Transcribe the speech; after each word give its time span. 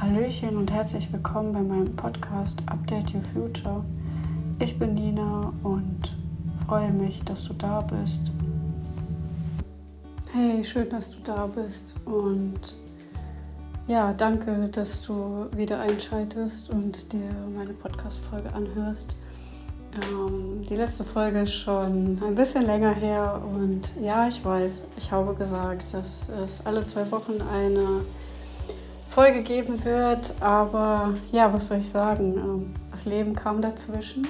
Hallöchen 0.00 0.56
und 0.56 0.72
herzlich 0.72 1.12
willkommen 1.12 1.52
bei 1.52 1.60
meinem 1.60 1.94
Podcast 1.94 2.62
Update 2.64 3.14
Your 3.14 3.20
Future. 3.34 3.84
Ich 4.58 4.78
bin 4.78 4.94
Nina 4.94 5.52
und 5.62 6.16
freue 6.66 6.90
mich, 6.90 7.22
dass 7.24 7.44
du 7.44 7.52
da 7.52 7.82
bist. 7.82 8.32
Hey, 10.32 10.64
schön, 10.64 10.88
dass 10.88 11.10
du 11.10 11.18
da 11.22 11.46
bist 11.46 11.96
und 12.06 12.78
ja, 13.88 14.14
danke, 14.14 14.70
dass 14.72 15.02
du 15.02 15.48
wieder 15.54 15.80
einschaltest 15.80 16.70
und 16.70 17.12
dir 17.12 17.34
meine 17.54 17.74
Podcast-Folge 17.74 18.54
anhörst. 18.54 19.16
Ähm, 20.00 20.64
die 20.66 20.76
letzte 20.76 21.04
Folge 21.04 21.40
ist 21.40 21.52
schon 21.52 22.18
ein 22.26 22.34
bisschen 22.34 22.64
länger 22.64 22.94
her 22.94 23.42
und 23.54 23.92
ja, 24.00 24.26
ich 24.26 24.42
weiß, 24.42 24.86
ich 24.96 25.12
habe 25.12 25.34
gesagt, 25.34 25.92
dass 25.92 26.30
es 26.30 26.64
alle 26.64 26.86
zwei 26.86 27.10
Wochen 27.10 27.34
eine 27.52 28.00
Folge 29.10 29.42
geben 29.42 29.84
wird, 29.84 30.34
aber 30.38 31.14
ja, 31.32 31.52
was 31.52 31.66
soll 31.66 31.78
ich 31.78 31.88
sagen? 31.88 32.36
Ähm, 32.36 32.74
das 32.92 33.06
Leben 33.06 33.34
kam 33.34 33.60
dazwischen 33.60 34.26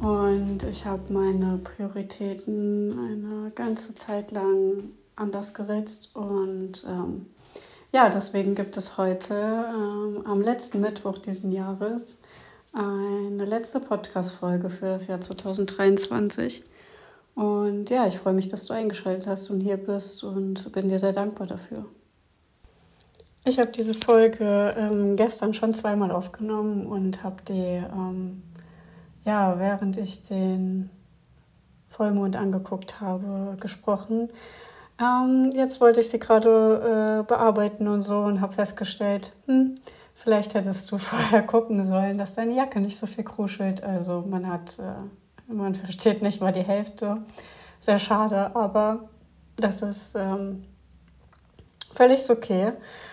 und 0.00 0.62
ich 0.62 0.86
habe 0.86 1.12
meine 1.12 1.58
Prioritäten 1.58 2.98
eine 2.98 3.50
ganze 3.50 3.94
Zeit 3.94 4.32
lang 4.32 4.84
anders 5.16 5.52
gesetzt 5.52 6.12
und 6.14 6.82
ähm, 6.88 7.26
ja, 7.92 8.08
deswegen 8.08 8.54
gibt 8.54 8.78
es 8.78 8.96
heute 8.96 9.34
ähm, 9.34 10.22
am 10.24 10.40
letzten 10.40 10.80
Mittwoch 10.80 11.18
diesen 11.18 11.52
Jahres 11.52 12.20
eine 12.72 13.44
letzte 13.44 13.80
Podcast-Folge 13.80 14.70
für 14.70 14.86
das 14.86 15.08
Jahr 15.08 15.20
2023. 15.20 16.64
Und 17.34 17.90
ja, 17.90 18.06
ich 18.06 18.16
freue 18.18 18.32
mich, 18.32 18.48
dass 18.48 18.64
du 18.64 18.72
eingeschaltet 18.72 19.26
hast 19.26 19.50
und 19.50 19.60
hier 19.60 19.76
bist 19.76 20.24
und 20.24 20.72
bin 20.72 20.88
dir 20.88 21.00
sehr 21.00 21.12
dankbar 21.12 21.46
dafür. 21.46 21.84
Ich 23.44 23.58
habe 23.58 23.70
diese 23.70 23.94
Folge 23.94 24.74
ähm, 24.76 25.16
gestern 25.16 25.54
schon 25.54 25.72
zweimal 25.74 26.10
aufgenommen 26.10 26.86
und 26.86 27.22
habe 27.24 27.42
die, 27.48 27.82
ähm, 27.92 28.42
ja, 29.24 29.58
während 29.58 29.96
ich 29.96 30.22
den 30.24 30.90
Vollmond 31.88 32.36
angeguckt 32.36 33.00
habe, 33.00 33.56
gesprochen. 33.58 34.28
Ähm, 35.00 35.52
jetzt 35.54 35.80
wollte 35.80 36.00
ich 36.00 36.10
sie 36.10 36.18
gerade 36.18 37.20
äh, 37.20 37.26
bearbeiten 37.26 37.88
und 37.88 38.02
so 38.02 38.18
und 38.18 38.40
habe 38.40 38.52
festgestellt, 38.52 39.32
hm, 39.46 39.76
Vielleicht 40.20 40.52
hättest 40.52 40.92
du 40.92 40.98
vorher 40.98 41.42
gucken 41.42 41.82
sollen, 41.82 42.18
dass 42.18 42.34
deine 42.34 42.54
Jacke 42.54 42.80
nicht 42.80 42.98
so 42.98 43.06
viel 43.06 43.24
kruschelt. 43.24 43.82
Also 43.82 44.22
man 44.28 44.46
hat, 44.46 44.78
äh, 44.78 45.52
man 45.52 45.74
versteht 45.74 46.20
nicht 46.20 46.42
mal 46.42 46.52
die 46.52 46.62
Hälfte. 46.62 47.14
Sehr 47.78 47.98
schade, 47.98 48.54
aber 48.54 49.08
das 49.56 49.80
ist 49.80 50.14
ähm, 50.16 50.66
völlig 51.94 52.28
okay. 52.30 52.72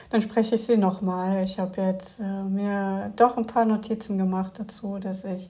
Dann 0.09 0.21
spreche 0.21 0.55
ich 0.55 0.63
sie 0.63 0.77
nochmal. 0.77 1.43
Ich 1.43 1.59
habe 1.59 1.81
jetzt 1.81 2.19
äh, 2.19 2.43
mir 2.43 3.11
doch 3.15 3.35
ein 3.37 3.47
paar 3.47 3.65
Notizen 3.65 4.17
gemacht 4.17 4.53
dazu, 4.57 4.97
dass 4.99 5.25
ich 5.25 5.49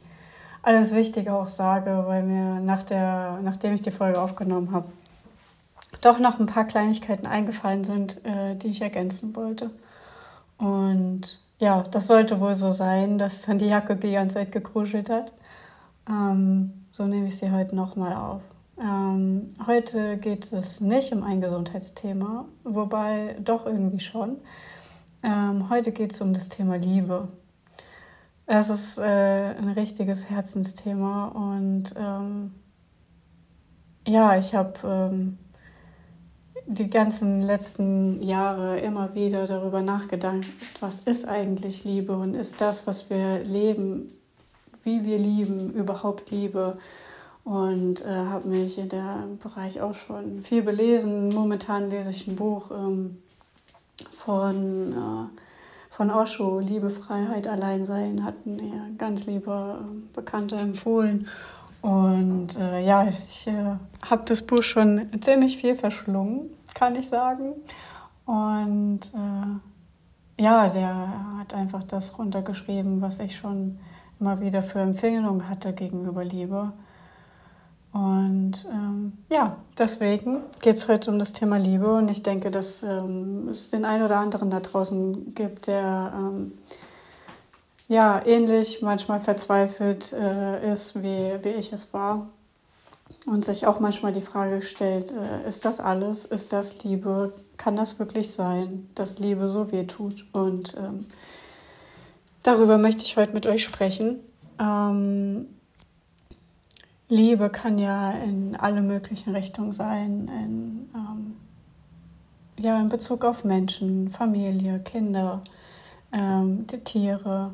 alles 0.63 0.93
Wichtige 0.93 1.33
auch 1.33 1.47
sage, 1.47 2.03
weil 2.07 2.23
mir 2.23 2.59
nach 2.59 2.83
der, 2.83 3.39
nachdem 3.43 3.73
ich 3.73 3.81
die 3.81 3.91
Folge 3.91 4.19
aufgenommen 4.19 4.71
habe, 4.71 4.89
doch 6.01 6.19
noch 6.19 6.39
ein 6.39 6.45
paar 6.45 6.65
Kleinigkeiten 6.65 7.27
eingefallen 7.27 7.83
sind, 7.83 8.23
äh, 8.25 8.55
die 8.55 8.69
ich 8.69 8.81
ergänzen 8.81 9.35
wollte. 9.35 9.69
Und 10.57 11.39
ja, 11.59 11.83
das 11.83 12.07
sollte 12.07 12.39
wohl 12.39 12.55
so 12.55 12.71
sein, 12.71 13.17
dass 13.17 13.43
dann 13.43 13.59
die 13.59 13.67
Jacke 13.67 13.95
die 13.95 14.11
ganze 14.11 14.35
Zeit 14.35 14.51
gekruschelt 14.51 15.09
hat. 15.09 15.33
Ähm, 16.09 16.85
so 16.91 17.05
nehme 17.05 17.27
ich 17.27 17.37
sie 17.37 17.51
heute 17.51 17.75
nochmal 17.75 18.15
auf. 18.15 18.41
Ähm, 18.79 19.47
heute 19.65 20.17
geht 20.17 20.53
es 20.53 20.81
nicht 20.81 21.11
um 21.11 21.23
ein 21.23 21.41
Gesundheitsthema, 21.41 22.45
wobei 22.63 23.35
doch 23.39 23.65
irgendwie 23.65 23.99
schon. 23.99 24.37
Ähm, 25.23 25.69
heute 25.69 25.91
geht 25.91 26.13
es 26.13 26.21
um 26.21 26.33
das 26.33 26.49
Thema 26.49 26.77
Liebe. 26.77 27.27
Es 28.45 28.69
ist 28.69 28.99
äh, 28.99 29.03
ein 29.03 29.69
richtiges 29.69 30.29
Herzensthema 30.29 31.27
und 31.29 31.93
ähm, 31.97 32.53
ja, 34.07 34.37
ich 34.37 34.53
habe 34.53 34.73
ähm, 34.85 35.37
die 36.67 36.89
ganzen 36.89 37.41
letzten 37.41 38.21
Jahre 38.21 38.79
immer 38.79 39.15
wieder 39.15 39.47
darüber 39.47 39.81
nachgedacht, 39.81 40.45
was 40.79 40.99
ist 40.99 41.27
eigentlich 41.27 41.83
Liebe 41.83 42.15
und 42.15 42.35
ist 42.35 42.61
das, 42.61 42.85
was 42.85 43.09
wir 43.09 43.39
leben, 43.39 44.13
wie 44.83 45.03
wir 45.03 45.17
lieben, 45.17 45.73
überhaupt 45.73 46.29
Liebe. 46.29 46.77
Und 47.47 48.03
äh, 48.05 48.09
habe 48.09 48.49
mich 48.49 48.77
in 48.77 48.89
dem 48.89 49.37
Bereich 49.41 49.79
auch 49.79 49.93
schon 49.93 50.41
viel 50.41 50.61
belesen. 50.63 51.29
Momentan 51.29 51.89
lese 51.89 52.09
ich 52.09 52.27
ein 52.27 52.35
Buch 52.35 52.71
ähm, 52.71 53.21
von, 54.11 54.91
äh, 54.91 55.39
von 55.89 56.11
Osho, 56.11 56.59
Liebe, 56.59 56.89
Freiheit, 56.89 57.47
Alleinsein, 57.47 58.25
hat 58.25 58.45
mir 58.45 58.89
ganz 58.97 59.27
lieber 59.27 59.79
äh, 59.79 60.05
Bekannter 60.13 60.57
empfohlen. 60.59 61.27
Und 61.81 62.57
äh, 62.59 62.85
ja, 62.85 63.07
ich 63.25 63.47
äh, 63.47 63.77
habe 64.01 64.23
das 64.25 64.41
Buch 64.41 64.61
schon 64.61 65.07
ziemlich 65.21 65.57
viel 65.57 65.75
verschlungen 65.75 66.49
kann 66.77 66.95
ich 66.95 67.09
sagen. 67.09 67.53
Und 68.25 68.99
äh, 69.13 70.41
ja, 70.43 70.69
der 70.69 71.39
hat 71.39 71.53
einfach 71.53 71.83
das 71.83 72.17
runtergeschrieben, 72.19 73.01
was 73.01 73.19
ich 73.19 73.35
schon 73.35 73.79
immer 74.19 74.39
wieder 74.41 74.61
für 74.61 74.79
Empfehlungen 74.79 75.49
hatte 75.49 75.73
gegenüber 75.73 76.23
Liebe. 76.23 76.73
Und 77.97 78.67
ähm, 78.71 79.13
ja, 79.27 79.57
deswegen 79.75 80.41
geht 80.61 80.75
es 80.75 80.87
heute 80.87 81.09
um 81.09 81.17
das 81.17 81.33
Thema 81.33 81.57
Liebe. 81.57 81.91
Und 81.95 82.09
ich 82.09 82.21
denke, 82.21 82.51
dass 82.51 82.83
ähm, 82.83 83.49
es 83.49 83.71
den 83.71 83.85
einen 83.85 84.03
oder 84.03 84.17
anderen 84.17 84.51
da 84.51 84.59
draußen 84.59 85.33
gibt, 85.33 85.65
der 85.65 86.13
ähm, 86.15 86.51
ja 87.87 88.23
ähnlich 88.23 88.83
manchmal 88.83 89.19
verzweifelt 89.19 90.13
äh, 90.13 90.71
ist, 90.71 91.01
wie, 91.01 91.43
wie 91.43 91.49
ich 91.57 91.73
es 91.73 91.91
war 91.91 92.27
und 93.25 93.43
sich 93.43 93.65
auch 93.65 93.79
manchmal 93.79 94.11
die 94.11 94.21
Frage 94.21 94.61
stellt, 94.61 95.11
äh, 95.11 95.47
ist 95.47 95.65
das 95.65 95.79
alles? 95.79 96.25
Ist 96.25 96.53
das 96.53 96.83
Liebe? 96.83 97.33
Kann 97.57 97.75
das 97.75 97.97
wirklich 97.97 98.31
sein, 98.31 98.87
dass 98.93 99.17
Liebe 99.17 99.47
so 99.47 99.71
weh 99.71 99.85
tut? 99.85 100.27
Und 100.33 100.75
ähm, 100.77 101.07
darüber 102.43 102.77
möchte 102.77 103.03
ich 103.03 103.17
heute 103.17 103.33
mit 103.33 103.47
euch 103.47 103.63
sprechen. 103.63 104.19
Ähm, 104.59 105.47
Liebe 107.09 107.49
kann 107.49 107.77
ja 107.77 108.11
in 108.11 108.55
alle 108.55 108.81
möglichen 108.81 109.33
Richtungen 109.33 109.71
sein, 109.71 110.27
in, 110.27 110.89
ähm, 110.93 111.37
ja, 112.57 112.79
in 112.79 112.89
Bezug 112.89 113.23
auf 113.23 113.43
Menschen, 113.43 114.09
Familie, 114.09 114.79
Kinder, 114.79 115.41
ähm, 116.11 116.67
die 116.67 116.79
Tiere, 116.79 117.51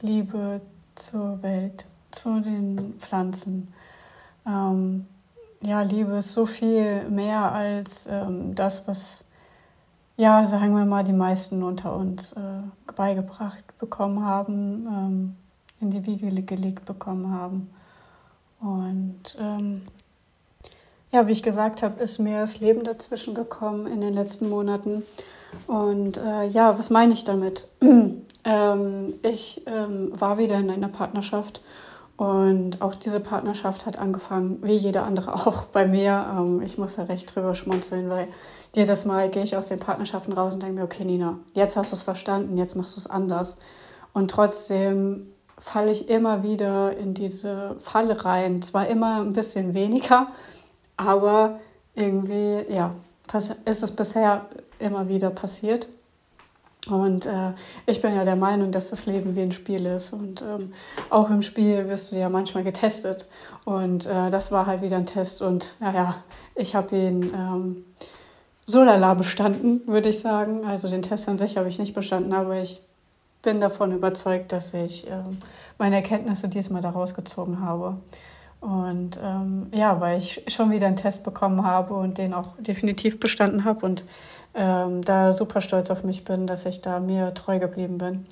Liebe 0.00 0.60
zur 0.94 1.42
Welt, 1.42 1.86
zu 2.10 2.40
den 2.40 2.94
Pflanzen 2.98 3.68
ähm, 4.46 5.06
ja, 5.62 5.82
Liebe 5.82 6.12
ist 6.16 6.32
so 6.32 6.46
viel 6.46 7.08
mehr 7.10 7.52
als 7.52 8.06
ähm, 8.06 8.54
das, 8.54 8.86
was, 8.88 9.24
ja, 10.16 10.44
sagen 10.44 10.74
wir 10.74 10.84
mal, 10.84 11.04
die 11.04 11.12
meisten 11.12 11.62
unter 11.62 11.94
uns 11.94 12.32
äh, 12.32 12.62
beigebracht 12.96 13.78
bekommen 13.78 14.24
haben, 14.24 14.86
ähm, 14.86 15.36
in 15.80 15.90
die 15.90 16.06
Wiege 16.06 16.30
gelegt 16.42 16.84
bekommen 16.86 17.32
haben. 17.32 17.70
Und 18.60 19.36
ähm, 19.40 19.82
ja, 21.12 21.26
wie 21.26 21.32
ich 21.32 21.42
gesagt 21.42 21.82
habe, 21.82 22.02
ist 22.02 22.18
mir 22.18 22.40
das 22.40 22.60
Leben 22.60 22.84
dazwischen 22.84 23.34
gekommen 23.34 23.86
in 23.86 24.00
den 24.00 24.14
letzten 24.14 24.48
Monaten. 24.48 25.02
Und 25.66 26.18
äh, 26.18 26.46
ja, 26.46 26.78
was 26.78 26.90
meine 26.90 27.12
ich 27.12 27.24
damit? 27.24 27.66
ähm, 28.44 29.14
ich 29.22 29.62
ähm, 29.66 30.12
war 30.18 30.38
wieder 30.38 30.58
in 30.58 30.70
einer 30.70 30.88
Partnerschaft 30.88 31.60
und 32.20 32.82
auch 32.82 32.94
diese 32.94 33.18
Partnerschaft 33.18 33.86
hat 33.86 33.98
angefangen, 33.98 34.58
wie 34.62 34.76
jede 34.76 35.02
andere 35.02 35.32
auch 35.46 35.64
bei 35.64 35.86
mir. 35.86 36.26
Ähm, 36.36 36.60
ich 36.60 36.76
muss 36.76 36.96
da 36.96 37.04
recht 37.04 37.34
drüber 37.34 37.54
schmunzeln, 37.54 38.10
weil 38.10 38.28
jedes 38.74 39.06
Mal 39.06 39.30
gehe 39.30 39.42
ich 39.42 39.56
aus 39.56 39.68
den 39.68 39.80
Partnerschaften 39.80 40.34
raus 40.34 40.52
und 40.52 40.62
denke 40.62 40.76
mir, 40.76 40.84
okay, 40.84 41.04
Nina, 41.04 41.38
jetzt 41.54 41.78
hast 41.78 41.92
du 41.92 41.96
es 41.96 42.02
verstanden, 42.02 42.58
jetzt 42.58 42.76
machst 42.76 42.94
du 42.94 43.00
es 43.00 43.08
anders. 43.08 43.56
Und 44.12 44.30
trotzdem 44.30 45.28
falle 45.60 45.92
ich 45.92 46.08
immer 46.08 46.42
wieder 46.42 46.96
in 46.96 47.14
diese 47.14 47.76
Falle 47.80 48.24
rein. 48.24 48.62
Zwar 48.62 48.88
immer 48.88 49.20
ein 49.20 49.32
bisschen 49.32 49.74
weniger, 49.74 50.28
aber 50.96 51.60
irgendwie, 51.94 52.64
ja, 52.68 52.94
ist 53.64 53.82
es 53.82 53.94
bisher 53.94 54.46
immer 54.78 55.08
wieder 55.08 55.30
passiert. 55.30 55.86
Und 56.88 57.26
äh, 57.26 57.52
ich 57.86 58.00
bin 58.00 58.14
ja 58.14 58.24
der 58.24 58.36
Meinung, 58.36 58.72
dass 58.72 58.90
das 58.90 59.04
Leben 59.04 59.36
wie 59.36 59.42
ein 59.42 59.52
Spiel 59.52 59.84
ist. 59.84 60.12
Und 60.12 60.42
ähm, 60.42 60.72
auch 61.10 61.28
im 61.28 61.42
Spiel 61.42 61.88
wirst 61.88 62.10
du 62.10 62.16
ja 62.16 62.30
manchmal 62.30 62.64
getestet. 62.64 63.26
Und 63.64 64.06
äh, 64.06 64.30
das 64.30 64.50
war 64.50 64.66
halt 64.66 64.80
wieder 64.80 64.96
ein 64.96 65.06
Test. 65.06 65.42
Und 65.42 65.74
naja, 65.78 66.24
ich 66.54 66.74
habe 66.74 66.96
ihn 66.96 67.34
ähm, 67.34 67.84
so 68.64 68.82
lala 68.82 69.12
bestanden, 69.12 69.86
würde 69.86 70.08
ich 70.08 70.20
sagen. 70.20 70.64
Also 70.64 70.88
den 70.88 71.02
Test 71.02 71.28
an 71.28 71.36
sich 71.36 71.58
habe 71.58 71.68
ich 71.68 71.78
nicht 71.78 71.94
bestanden, 71.94 72.32
aber 72.32 72.58
ich 72.60 72.80
bin 73.42 73.60
davon 73.60 73.92
überzeugt, 73.92 74.52
dass 74.52 74.74
ich 74.74 75.06
äh, 75.06 75.22
meine 75.78 75.96
Erkenntnisse 75.96 76.48
diesmal 76.48 76.82
daraus 76.82 77.14
gezogen 77.14 77.60
habe. 77.60 77.96
Und 78.60 79.18
ähm, 79.22 79.68
ja, 79.72 80.00
weil 80.00 80.18
ich 80.18 80.44
schon 80.48 80.70
wieder 80.70 80.86
einen 80.86 80.96
Test 80.96 81.24
bekommen 81.24 81.64
habe 81.64 81.94
und 81.94 82.18
den 82.18 82.34
auch 82.34 82.48
definitiv 82.58 83.18
bestanden 83.18 83.64
habe 83.64 83.86
und 83.86 84.04
ähm, 84.54 85.02
da 85.02 85.32
super 85.32 85.60
stolz 85.60 85.90
auf 85.90 86.04
mich 86.04 86.24
bin, 86.24 86.46
dass 86.46 86.66
ich 86.66 86.82
da 86.82 87.00
mir 87.00 87.32
treu 87.32 87.58
geblieben 87.58 87.96
bin. 87.96 88.26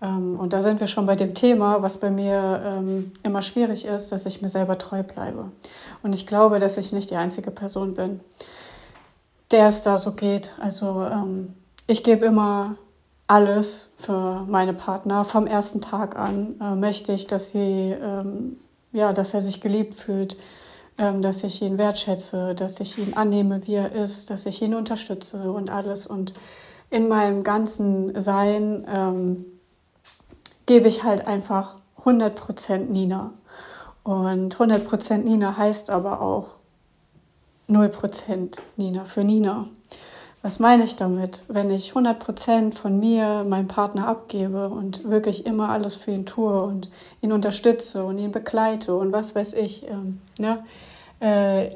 Ähm, 0.00 0.38
und 0.38 0.52
da 0.52 0.62
sind 0.62 0.80
wir 0.80 0.86
schon 0.86 1.04
bei 1.04 1.16
dem 1.16 1.34
Thema, 1.34 1.82
was 1.82 1.98
bei 1.98 2.10
mir 2.10 2.62
ähm, 2.64 3.12
immer 3.22 3.42
schwierig 3.42 3.84
ist, 3.84 4.12
dass 4.12 4.24
ich 4.24 4.40
mir 4.40 4.48
selber 4.48 4.78
treu 4.78 5.02
bleibe. 5.02 5.50
Und 6.02 6.14
ich 6.14 6.26
glaube, 6.26 6.58
dass 6.58 6.78
ich 6.78 6.92
nicht 6.92 7.10
die 7.10 7.16
einzige 7.16 7.50
Person 7.50 7.94
bin, 7.94 8.20
der 9.50 9.66
es 9.66 9.82
da 9.82 9.96
so 9.96 10.12
geht. 10.12 10.54
Also 10.60 11.04
ähm, 11.04 11.54
ich 11.86 12.02
gebe 12.02 12.24
immer 12.24 12.76
alles 13.26 13.92
für 13.96 14.44
meine 14.48 14.72
Partner. 14.72 15.24
Vom 15.24 15.46
ersten 15.46 15.80
Tag 15.80 16.16
an 16.16 16.54
äh, 16.60 16.74
möchte 16.74 17.12
ich, 17.12 17.26
dass 17.26 17.50
sie 17.50 17.96
ähm, 18.00 18.56
ja, 18.96 19.12
dass 19.12 19.34
er 19.34 19.40
sich 19.40 19.60
geliebt 19.60 19.94
fühlt, 19.94 20.36
ähm, 20.98 21.22
dass 21.22 21.44
ich 21.44 21.60
ihn 21.62 21.78
wertschätze, 21.78 22.54
dass 22.54 22.80
ich 22.80 22.98
ihn 22.98 23.14
annehme, 23.14 23.66
wie 23.66 23.74
er 23.74 23.92
ist, 23.92 24.30
dass 24.30 24.46
ich 24.46 24.62
ihn 24.62 24.74
unterstütze 24.74 25.52
und 25.52 25.70
alles. 25.70 26.06
Und 26.06 26.32
in 26.90 27.06
meinem 27.08 27.44
ganzen 27.44 28.18
Sein 28.18 28.86
ähm, 28.88 29.44
gebe 30.64 30.88
ich 30.88 31.04
halt 31.04 31.26
einfach 31.26 31.76
100% 32.04 32.78
Nina. 32.78 33.32
Und 34.02 34.56
100% 34.56 35.18
Nina 35.18 35.56
heißt 35.56 35.90
aber 35.90 36.22
auch 36.22 36.54
0% 37.68 38.58
Nina 38.76 39.04
für 39.04 39.24
Nina. 39.24 39.68
Was 40.46 40.60
meine 40.60 40.84
ich 40.84 40.94
damit? 40.94 41.42
Wenn 41.48 41.70
ich 41.70 41.90
100% 41.90 42.72
von 42.72 43.00
mir 43.00 43.42
meinem 43.42 43.66
Partner 43.66 44.06
abgebe 44.06 44.68
und 44.68 45.02
wirklich 45.02 45.44
immer 45.44 45.70
alles 45.70 45.96
für 45.96 46.12
ihn 46.12 46.24
tue 46.24 46.62
und 46.62 46.88
ihn 47.20 47.32
unterstütze 47.32 48.04
und 48.04 48.16
ihn 48.16 48.30
begleite 48.30 48.94
und 48.94 49.10
was 49.10 49.34
weiß 49.34 49.54
ich, 49.54 49.88
ähm, 49.88 50.20
ne, 50.38 50.62
äh, 51.18 51.70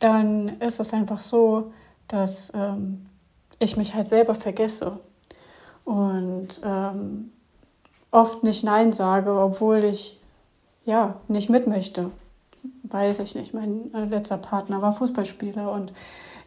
dann 0.00 0.60
ist 0.60 0.80
es 0.80 0.92
einfach 0.92 1.20
so, 1.20 1.72
dass 2.08 2.50
ähm, 2.52 3.06
ich 3.60 3.76
mich 3.76 3.94
halt 3.94 4.08
selber 4.08 4.34
vergesse 4.34 4.98
und 5.84 6.48
ähm, 6.64 7.30
oft 8.10 8.42
nicht 8.42 8.64
Nein 8.64 8.92
sage, 8.92 9.32
obwohl 9.32 9.84
ich 9.84 10.18
ja 10.84 11.14
nicht 11.28 11.48
mit 11.48 11.68
möchte. 11.68 12.10
Weiß 12.82 13.20
ich 13.20 13.36
nicht. 13.36 13.54
Mein 13.54 13.94
äh, 13.94 14.06
letzter 14.06 14.38
Partner 14.38 14.82
war 14.82 14.92
Fußballspieler 14.94 15.70
und 15.70 15.92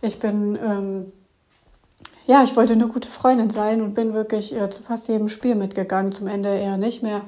ich 0.01 0.19
bin 0.19 0.59
ähm, 0.62 1.13
ja, 2.25 2.43
ich 2.43 2.55
wollte 2.55 2.73
eine 2.73 2.87
gute 2.87 3.09
Freundin 3.09 3.49
sein 3.49 3.81
und 3.81 3.93
bin 3.93 4.13
wirklich 4.13 4.55
äh, 4.55 4.69
zu 4.69 4.83
fast 4.83 5.07
jedem 5.09 5.27
Spiel 5.27 5.55
mitgegangen, 5.55 6.11
zum 6.11 6.27
Ende 6.27 6.49
eher 6.49 6.77
nicht 6.77 7.03
mehr. 7.03 7.21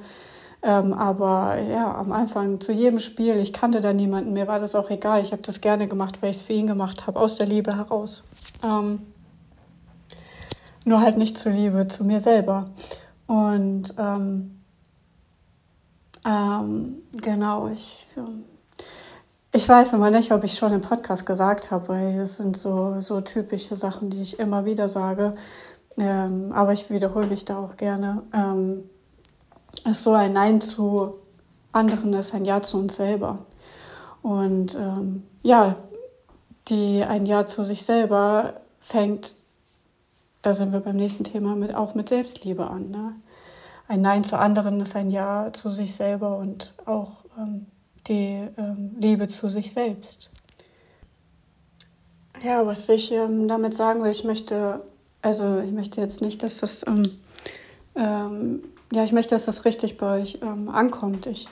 Ähm, 0.63 0.93
aber 0.93 1.59
ja, 1.61 1.93
am 1.95 2.11
Anfang 2.11 2.59
zu 2.59 2.71
jedem 2.71 2.99
Spiel, 2.99 3.35
ich 3.35 3.53
kannte 3.53 3.81
da 3.81 3.93
niemanden, 3.93 4.33
mir 4.33 4.47
war 4.47 4.59
das 4.59 4.73
auch 4.73 4.89
egal. 4.89 5.21
Ich 5.21 5.31
habe 5.31 5.41
das 5.41 5.61
gerne 5.61 5.87
gemacht, 5.87 6.21
weil 6.21 6.31
ich 6.31 6.37
es 6.37 6.41
für 6.41 6.53
ihn 6.53 6.67
gemacht 6.67 7.05
habe, 7.07 7.19
aus 7.19 7.37
der 7.37 7.45
Liebe 7.45 7.75
heraus. 7.75 8.23
Ähm, 8.63 9.01
nur 10.85 11.01
halt 11.01 11.17
nicht 11.17 11.37
zur 11.37 11.51
Liebe, 11.51 11.87
zu 11.87 12.03
mir 12.03 12.19
selber. 12.19 12.69
Und 13.27 13.93
ähm, 13.97 14.61
ähm 16.25 17.03
genau, 17.11 17.67
ich 17.67 18.07
ähm, 18.17 18.45
ich 19.55 19.69
weiß 19.69 19.93
immer 19.93 20.11
nicht, 20.11 20.33
ob 20.33 20.43
ich 20.43 20.55
schon 20.55 20.73
im 20.73 20.81
Podcast 20.81 21.25
gesagt 21.25 21.71
habe, 21.71 21.87
weil 21.87 22.19
es 22.19 22.37
sind 22.37 22.57
so, 22.57 22.99
so 22.99 23.21
typische 23.21 23.77
Sachen, 23.77 24.09
die 24.09 24.21
ich 24.21 24.37
immer 24.37 24.65
wieder 24.65 24.89
sage. 24.89 25.35
Ähm, 25.97 26.51
aber 26.51 26.73
ich 26.73 26.89
wiederhole 26.89 27.27
mich 27.27 27.45
da 27.45 27.57
auch 27.59 27.77
gerne. 27.77 28.21
Ähm, 28.33 28.89
ist 29.89 30.03
so 30.03 30.11
ein 30.11 30.33
Nein 30.33 30.59
zu 30.59 31.15
anderen 31.71 32.13
ist 32.13 32.33
ein 32.33 32.43
Ja 32.43 32.61
zu 32.61 32.79
uns 32.79 32.97
selber. 32.97 33.39
Und 34.21 34.75
ähm, 34.75 35.23
ja, 35.41 35.77
die 36.67 37.03
ein 37.03 37.25
Ja 37.25 37.45
zu 37.45 37.63
sich 37.63 37.85
selber 37.85 38.55
fängt, 38.81 39.35
da 40.41 40.53
sind 40.53 40.73
wir 40.73 40.81
beim 40.81 40.97
nächsten 40.97 41.23
Thema, 41.23 41.55
mit, 41.55 41.73
auch 41.73 41.95
mit 41.95 42.09
Selbstliebe 42.09 42.67
an. 42.67 42.91
Ne? 42.91 43.13
Ein 43.87 44.01
Nein 44.01 44.25
zu 44.25 44.37
anderen 44.37 44.81
ist 44.81 44.97
ein 44.97 45.11
Ja 45.11 45.49
zu 45.53 45.69
sich 45.69 45.95
selber 45.95 46.37
und 46.37 46.73
auch 46.85 47.23
ähm, 47.37 47.67
die 48.07 48.47
ähm, 48.57 48.95
Liebe 48.99 49.27
zu 49.27 49.49
sich 49.49 49.71
selbst. 49.71 50.29
Ja, 52.43 52.65
was 52.65 52.87
ich 52.89 53.11
ähm, 53.11 53.47
damit 53.47 53.75
sagen 53.75 54.03
will, 54.03 54.11
ich 54.11 54.23
möchte, 54.23 54.81
also 55.21 55.59
ich 55.59 55.71
möchte 55.71 56.01
jetzt 56.01 56.21
nicht, 56.21 56.43
dass 56.43 56.59
das, 56.59 56.85
ähm, 56.87 57.11
ähm 57.95 58.63
ja, 58.93 59.03
ich 59.03 59.13
möchte, 59.13 59.33
dass 59.33 59.45
das 59.45 59.65
richtig 59.65 59.97
bei 59.97 60.21
euch 60.21 60.39
ähm, 60.41 60.69
ankommt. 60.69 61.25
Ich 61.25 61.49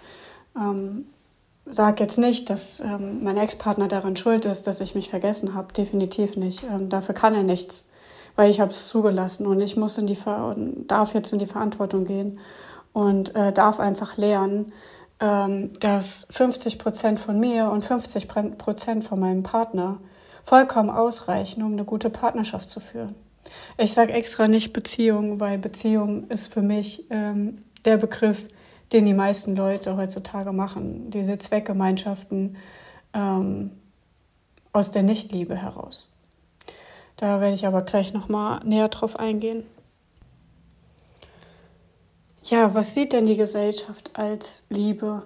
ähm, 0.55 1.05
sage 1.65 2.03
jetzt 2.03 2.17
nicht, 2.19 2.49
dass 2.49 2.83
mein 2.99 3.37
Ex-Partner 3.37 3.87
daran 3.87 4.17
schuld 4.17 4.45
ist, 4.45 4.67
dass 4.67 4.81
ich 4.81 4.95
mich 4.95 5.09
vergessen 5.09 5.53
habe. 5.53 5.71
Definitiv 5.71 6.35
nicht. 6.35 6.63
dafür 6.89 7.15
kann 7.15 7.33
er 7.33 7.43
nichts, 7.43 7.87
weil 8.35 8.49
ich 8.49 8.59
habe 8.59 8.71
es 8.71 8.89
zugelassen 8.89 9.47
und 9.47 9.61
ich 9.61 9.77
muss 9.77 9.97
in 9.97 10.05
die 10.05 10.17
Ver 10.17 10.57
darf 10.87 11.13
jetzt 11.13 11.31
in 11.31 11.39
die 11.39 11.45
Verantwortung 11.45 12.03
gehen 12.03 12.37
und 12.91 13.33
äh, 13.35 13.51
darf 13.51 13.79
einfach 13.79 14.17
lernen, 14.17 14.73
dass 15.79 16.27
50 16.31 16.79
Prozent 16.79 17.17
von 17.17 17.39
mir 17.39 17.69
und 17.69 17.85
50 17.85 18.27
Prozent 18.57 19.05
von 19.05 19.19
meinem 19.19 19.41
Partner 19.41 19.99
vollkommen 20.43 20.89
ausreichen, 20.89 21.63
um 21.63 21.73
eine 21.73 21.85
gute 21.85 22.09
Partnerschaft 22.09 22.69
zu 22.69 22.81
führen. 22.81 23.15
Ich 23.77 23.93
sage 23.93 24.11
extra 24.11 24.49
nicht 24.49 24.73
Beziehung, 24.73 25.39
weil 25.39 25.57
Beziehung 25.57 26.27
ist 26.27 26.53
für 26.53 26.61
mich 26.61 27.05
ähm, 27.09 27.63
der 27.85 27.97
Begriff, 27.97 28.47
den 28.91 29.05
die 29.05 29.13
meisten 29.13 29.55
Leute 29.55 29.95
heutzutage 29.95 30.51
machen. 30.51 31.09
Diese 31.09 31.37
Zweckgemeinschaften 31.37 32.57
ähm, 33.13 33.71
aus 34.73 34.91
der 34.91 35.03
Nichtliebe 35.03 35.55
heraus. 35.55 36.11
Da 37.15 37.39
werde 37.39 37.53
ich 37.53 37.65
aber 37.65 37.83
gleich 37.83 38.11
nochmal 38.13 38.59
näher 38.65 38.89
drauf 38.89 39.17
eingehen. 39.17 39.63
Ja, 42.45 42.73
was 42.73 42.93
sieht 42.93 43.13
denn 43.13 43.25
die 43.25 43.37
Gesellschaft 43.37 44.11
als 44.15 44.63
Liebe? 44.69 45.23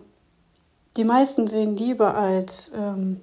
Die 0.98 1.04
meisten 1.04 1.48
sehen 1.48 1.76
Liebe 1.76 2.14
als, 2.14 2.72
ähm, 2.76 3.22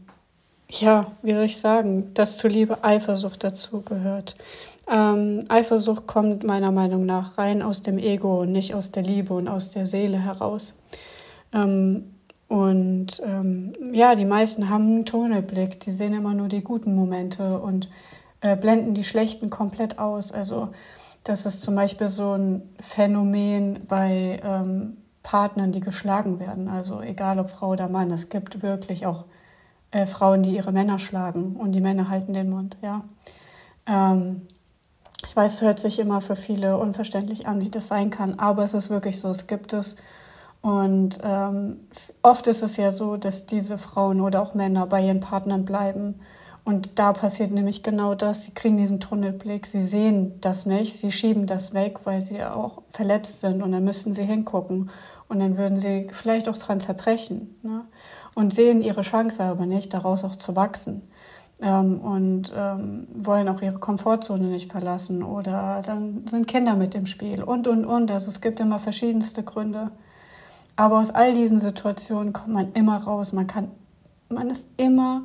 ja, 0.69 1.13
wie 1.23 1.33
soll 1.33 1.45
ich 1.45 1.59
sagen, 1.59 2.13
dass 2.13 2.39
zur 2.39 2.51
Liebe 2.51 2.83
Eifersucht 2.83 3.45
dazu 3.45 3.83
gehört. 3.83 4.35
Ähm, 4.91 5.45
Eifersucht 5.49 6.09
kommt 6.09 6.43
meiner 6.43 6.73
Meinung 6.73 7.07
nach 7.07 7.39
rein 7.39 7.63
aus 7.63 7.83
dem 7.83 7.99
Ego 7.99 8.41
und 8.41 8.51
nicht 8.51 8.75
aus 8.75 8.91
der 8.91 9.05
Liebe 9.05 9.33
und 9.33 9.47
aus 9.47 9.71
der 9.71 9.87
Seele 9.87 10.19
heraus. 10.19 10.83
Ähm, 11.53 12.17
und 12.49 13.23
ähm, 13.25 13.75
ja, 13.93 14.17
die 14.17 14.25
meisten 14.25 14.71
haben 14.71 14.87
einen 14.87 15.07
Tunnelblick, 15.07 15.79
die 15.79 15.93
sehen 15.93 16.15
immer 16.15 16.35
nur 16.35 16.49
die 16.49 16.63
guten 16.63 16.97
Momente 16.97 17.61
und 17.61 17.89
äh, 18.41 18.57
blenden 18.57 18.95
die 18.95 19.05
schlechten 19.05 19.51
komplett 19.51 20.01
aus. 20.01 20.33
Also 20.33 20.71
das 21.25 21.47
ist 21.47 21.63
zum 21.63 21.75
Beispiel 21.75 22.09
so 22.09 22.35
ein 22.35 22.63
Phänomen 22.79 23.87
bei 23.89 24.41
ähm, 24.45 24.99
Partnern, 25.23 25.73
die 25.73 25.81
geschlagen 25.81 26.39
werden. 26.39 26.69
Also 26.69 27.01
egal 27.01 27.39
ob 27.39 27.49
Frau 27.49 27.71
oder 27.71 27.89
Mann, 27.89 28.11
es 28.11 28.29
gibt 28.29 28.63
wirklich 28.63 29.07
auch 29.07 29.25
äh, 29.91 30.07
Frauen, 30.07 30.43
die 30.43 30.55
ihre 30.55 30.71
Männer 30.71 30.99
schlagen 30.99 31.57
und 31.57 31.73
die 31.73 31.81
Männer 31.81 32.11
halten 32.11 32.35
den 32.35 32.51
Mund. 32.51 32.77
Ja. 32.83 33.05
Ähm, 33.87 34.43
ich 35.27 35.35
weiß, 35.35 35.55
es 35.55 35.63
hört 35.63 35.81
sich 35.81 35.99
immer 35.99 36.21
für 36.21 36.37
viele 36.37 36.77
unverständlich 36.77 37.47
an, 37.47 37.61
wie 37.61 37.71
das 37.71 37.89
sein 37.89 38.11
kann, 38.11 38.39
aber 38.39 38.63
es 38.63 38.75
ist 38.75 38.91
wirklich 38.91 39.19
so, 39.19 39.31
es 39.31 39.47
gibt 39.47 39.73
es. 39.73 39.97
Und 40.61 41.19
ähm, 41.23 41.81
oft 42.23 42.47
ist 42.47 42.63
es 42.63 42.77
ja 42.77 42.91
so, 42.91 43.17
dass 43.17 43.47
diese 43.47 43.79
Frauen 43.79 44.21
oder 44.21 44.43
auch 44.43 44.55
Männer 44.55 44.87
bei 44.87 45.01
ihren 45.01 45.21
Partnern 45.21 45.65
bleiben 45.65 46.21
und 46.65 46.99
da 46.99 47.13
passiert 47.13 47.51
nämlich 47.51 47.83
genau 47.83 48.15
das. 48.15 48.45
Sie 48.45 48.53
kriegen 48.53 48.77
diesen 48.77 49.01
Tunnelblick, 49.01 49.67
sie 49.67 49.85
sehen 49.85 50.41
das 50.41 50.65
nicht, 50.65 50.97
sie 50.97 51.11
schieben 51.11 51.47
das 51.47 51.75
weg, 51.75 52.01
weil 52.05 52.23
sie 52.23 52.43
auch 52.43 52.83
verletzt 52.91 53.41
sind 53.41 53.63
und 53.63 53.73
dann 53.73 53.85
müssen 53.85 54.15
sie 54.15 54.25
hingucken 54.25 54.91
und 55.29 55.41
dann 55.41 55.57
würden 55.57 55.79
sie 55.79 56.09
vielleicht 56.13 56.49
auch 56.49 56.59
dran 56.59 56.81
zerbrechen 56.81 57.57
ne? 57.63 57.85
und 58.35 58.55
sehen 58.55 58.83
ihre 58.83 59.03
Chance 59.03 59.45
aber 59.45 59.67
nicht, 59.67 59.93
daraus 59.93 60.25
auch 60.25 60.37
zu 60.37 60.57
wachsen 60.57 61.03
ähm, 61.61 62.01
und 62.01 62.53
ähm, 62.57 63.09
wollen 63.15 63.49
auch 63.49 63.63
ihre 63.63 63.79
Komfortzone 63.79 64.47
nicht 64.47 64.71
verlassen 64.71 65.23
oder 65.23 65.83
dann 65.85 66.27
sind 66.27 66.49
Kinder 66.49 66.75
mit 66.75 66.95
im 66.95 67.07
Spiel 67.07 67.43
und, 67.43 67.67
und, 67.69 67.85
und. 67.85 68.11
Also 68.11 68.29
es 68.29 68.41
gibt 68.41 68.61
immer 68.61 68.79
verschiedenste 68.79 69.43
Gründe. 69.43 69.91
Aber 70.77 70.99
aus 70.99 71.11
all 71.11 71.35
diesen 71.35 71.61
Situationen 71.61 72.33
kommt 72.33 72.49
man 72.49 72.73
immer 72.73 72.97
raus. 72.97 73.33
Man 73.33 73.47
kann, 73.47 73.71
man 74.29 74.51
ist 74.51 74.69
immer 74.77 75.23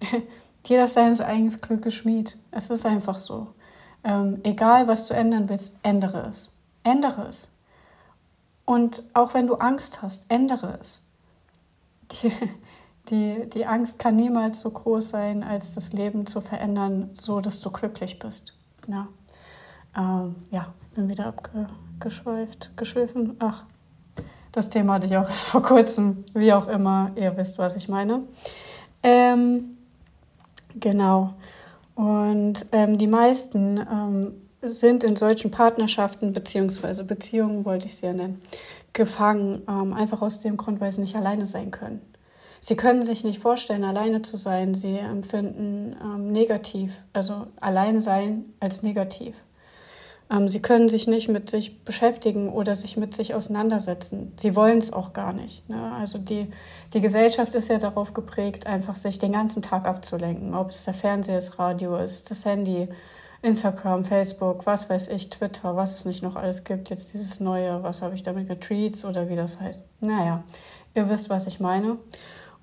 jeder 0.64 0.86
seines 0.86 1.20
eigenen 1.20 1.60
Glückes 1.60 1.94
Schmied. 1.94 2.38
Es 2.50 2.70
ist 2.70 2.86
einfach 2.86 3.18
so. 3.18 3.48
Ähm, 4.04 4.40
egal, 4.42 4.88
was 4.88 5.06
du 5.06 5.14
ändern 5.14 5.48
willst, 5.48 5.76
ändere 5.82 6.26
es. 6.28 6.52
Ändere 6.84 7.26
es. 7.28 7.50
Und 8.64 9.02
auch 9.14 9.34
wenn 9.34 9.46
du 9.46 9.54
Angst 9.54 10.02
hast, 10.02 10.30
ändere 10.30 10.78
es. 10.80 11.02
Die, 12.12 12.32
die, 13.08 13.48
die 13.48 13.66
Angst 13.66 13.98
kann 13.98 14.16
niemals 14.16 14.60
so 14.60 14.70
groß 14.70 15.08
sein, 15.08 15.42
als 15.42 15.74
das 15.74 15.92
Leben 15.92 16.26
zu 16.26 16.40
verändern, 16.40 17.10
so 17.14 17.40
dass 17.40 17.60
du 17.60 17.70
glücklich 17.70 18.18
bist. 18.18 18.54
Ja, 18.88 19.08
ähm, 19.96 20.36
ja 20.50 20.72
bin 20.94 21.08
wieder 21.08 21.26
abgeschweift, 21.26 22.76
geschliffen. 22.76 23.36
Ach, 23.38 23.64
Das 24.52 24.68
Thema 24.68 24.94
hatte 24.94 25.06
ich 25.06 25.16
auch 25.16 25.28
erst 25.28 25.48
vor 25.48 25.62
kurzem, 25.62 26.24
wie 26.34 26.52
auch 26.52 26.68
immer, 26.68 27.12
ihr 27.16 27.36
wisst, 27.36 27.58
was 27.58 27.76
ich 27.76 27.88
meine. 27.88 28.24
Ähm, 29.02 29.78
genau. 30.78 31.34
Und 31.94 32.66
ähm, 32.72 32.98
die 32.98 33.06
meisten 33.06 33.78
ähm, 33.78 34.34
sind 34.62 35.04
in 35.04 35.16
solchen 35.16 35.50
Partnerschaften 35.50 36.32
beziehungsweise 36.32 37.04
Beziehungen, 37.04 37.64
wollte 37.64 37.86
ich 37.86 37.96
sie 37.96 38.06
ja 38.06 38.12
nennen, 38.12 38.40
gefangen, 38.92 39.62
ähm, 39.68 39.92
einfach 39.92 40.22
aus 40.22 40.40
dem 40.40 40.56
Grund, 40.56 40.80
weil 40.80 40.90
sie 40.90 41.00
nicht 41.00 41.16
alleine 41.16 41.46
sein 41.46 41.70
können. 41.70 42.00
Sie 42.60 42.76
können 42.76 43.02
sich 43.02 43.24
nicht 43.24 43.40
vorstellen, 43.40 43.82
alleine 43.82 44.22
zu 44.22 44.36
sein. 44.36 44.74
Sie 44.74 44.96
empfinden 44.96 45.96
ähm, 46.00 46.30
negativ, 46.30 46.92
also 47.12 47.48
allein 47.60 47.98
sein 47.98 48.44
als 48.60 48.82
negativ. 48.82 49.34
Ähm, 50.32 50.48
sie 50.48 50.62
können 50.62 50.88
sich 50.88 51.06
nicht 51.06 51.28
mit 51.28 51.50
sich 51.50 51.84
beschäftigen 51.84 52.48
oder 52.48 52.74
sich 52.74 52.96
mit 52.96 53.14
sich 53.14 53.34
auseinandersetzen. 53.34 54.32
Sie 54.40 54.56
wollen 54.56 54.78
es 54.78 54.92
auch 54.92 55.12
gar 55.12 55.32
nicht. 55.32 55.68
Ne? 55.68 55.92
Also 55.92 56.18
die, 56.18 56.50
die 56.94 57.00
Gesellschaft 57.00 57.54
ist 57.54 57.68
ja 57.68 57.78
darauf 57.78 58.14
geprägt, 58.14 58.66
einfach 58.66 58.94
sich 58.94 59.18
den 59.18 59.32
ganzen 59.32 59.62
Tag 59.62 59.86
abzulenken. 59.86 60.54
Ob 60.54 60.70
es 60.70 60.84
der 60.84 60.94
Fernseher 60.94 61.38
ist, 61.38 61.58
Radio 61.58 61.96
ist, 61.96 62.30
das 62.30 62.44
Handy, 62.44 62.88
Instagram, 63.42 64.04
Facebook, 64.04 64.64
was 64.66 64.88
weiß 64.88 65.08
ich, 65.08 65.28
Twitter, 65.28 65.76
was 65.76 65.92
es 65.92 66.04
nicht 66.06 66.22
noch 66.22 66.36
alles 66.36 66.64
gibt. 66.64 66.88
Jetzt 66.88 67.12
dieses 67.12 67.40
neue, 67.40 67.82
was 67.82 68.00
habe 68.00 68.14
ich 68.14 68.22
damit, 68.22 68.48
Tweets 68.60 69.04
oder 69.04 69.28
wie 69.28 69.36
das 69.36 69.60
heißt. 69.60 69.84
Naja, 70.00 70.44
ihr 70.94 71.10
wisst, 71.10 71.28
was 71.28 71.46
ich 71.46 71.60
meine. 71.60 71.98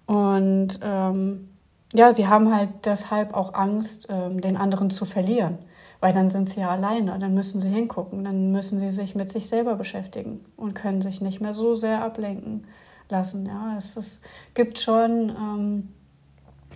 Und 0.08 0.80
ähm, 0.82 1.50
ja, 1.94 2.12
sie 2.12 2.28
haben 2.28 2.56
halt 2.56 2.70
deshalb 2.86 3.34
auch 3.36 3.54
Angst, 3.54 4.08
ähm, 4.10 4.42
den 4.42 4.58
anderen 4.58 4.90
zu 4.90 5.06
verlieren. 5.06 5.60
Weil 6.02 6.14
dann 6.14 6.30
sind 6.30 6.50
sie 6.50 6.62
ja 6.62 6.70
alleine, 6.70 7.20
dann 7.20 7.34
müssen 7.34 7.60
sie 7.60 7.70
hingucken, 7.70 8.24
dann 8.24 8.52
müssen 8.52 8.80
sie 8.80 8.90
sich 8.90 9.16
mit 9.16 9.32
sich 9.32 9.50
selber 9.50 9.76
beschäftigen 9.76 10.46
und 10.56 10.74
können 10.74 11.02
sich 11.02 11.20
nicht 11.20 11.42
mehr 11.42 11.54
so 11.54 11.76
sehr 11.76 12.04
ablenken 12.04 12.66
lassen. 13.10 13.46
Ja, 13.46 13.76
es, 13.76 13.98
es 13.98 14.22
gibt 14.54 14.80
schon 14.80 15.30
ähm, 15.30 15.90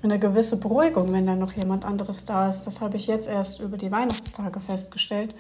eine 0.01 0.20
gewisse 0.20 0.58
Beruhigung, 0.58 1.13
wenn 1.13 1.25
dann 1.25 1.39
noch 1.39 1.53
jemand 1.53 1.86
anderes 1.86 2.25
da 2.25 2.50
ist. 2.50 2.65
Das 2.65 2.82
habe 2.82 2.98
ich 2.98 3.08
jetzt 3.08 3.30
erst 3.30 3.62
über 3.62 3.77
die 3.77 3.92
Weihnachtstage 3.92 4.60
festgestellt. 4.60 5.34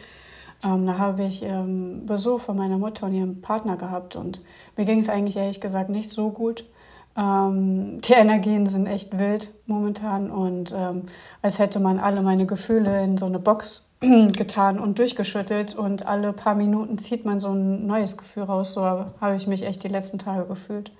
Ähm, 0.63 0.85
da 0.85 0.97
habe 0.97 1.23
ich 1.23 1.43
ähm, 1.43 2.05
Besuch 2.05 2.39
von 2.39 2.55
meiner 2.55 2.77
Mutter 2.77 3.07
und 3.07 3.13
ihrem 3.13 3.41
Partner 3.41 3.75
gehabt 3.75 4.15
und 4.15 4.41
mir 4.77 4.85
ging 4.85 4.99
es 4.99 5.09
eigentlich 5.09 5.35
ehrlich 5.35 5.59
gesagt 5.59 5.89
nicht 5.89 6.09
so 6.09 6.29
gut. 6.29 6.65
Ähm, 7.15 7.99
die 8.01 8.13
Energien 8.13 8.65
sind 8.65 8.87
echt 8.87 9.17
wild 9.17 9.49
momentan 9.67 10.31
und 10.31 10.73
ähm, 10.75 11.03
als 11.41 11.59
hätte 11.59 11.79
man 11.79 11.99
alle 11.99 12.21
meine 12.21 12.45
Gefühle 12.45 13.03
in 13.03 13.17
so 13.17 13.27
eine 13.27 13.39
Box 13.39 13.89
getan 13.99 14.79
und 14.79 14.97
durchgeschüttelt 14.97 15.75
und 15.75 16.07
alle 16.07 16.33
paar 16.33 16.55
Minuten 16.55 16.97
zieht 16.97 17.23
man 17.23 17.39
so 17.39 17.51
ein 17.51 17.85
neues 17.85 18.17
Gefühl 18.17 18.43
raus. 18.43 18.73
So 18.73 18.81
habe 18.83 19.35
ich 19.35 19.47
mich 19.47 19.63
echt 19.63 19.83
die 19.83 19.89
letzten 19.89 20.17
Tage 20.17 20.45
gefühlt. 20.45 20.91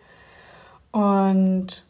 Und 0.92 1.84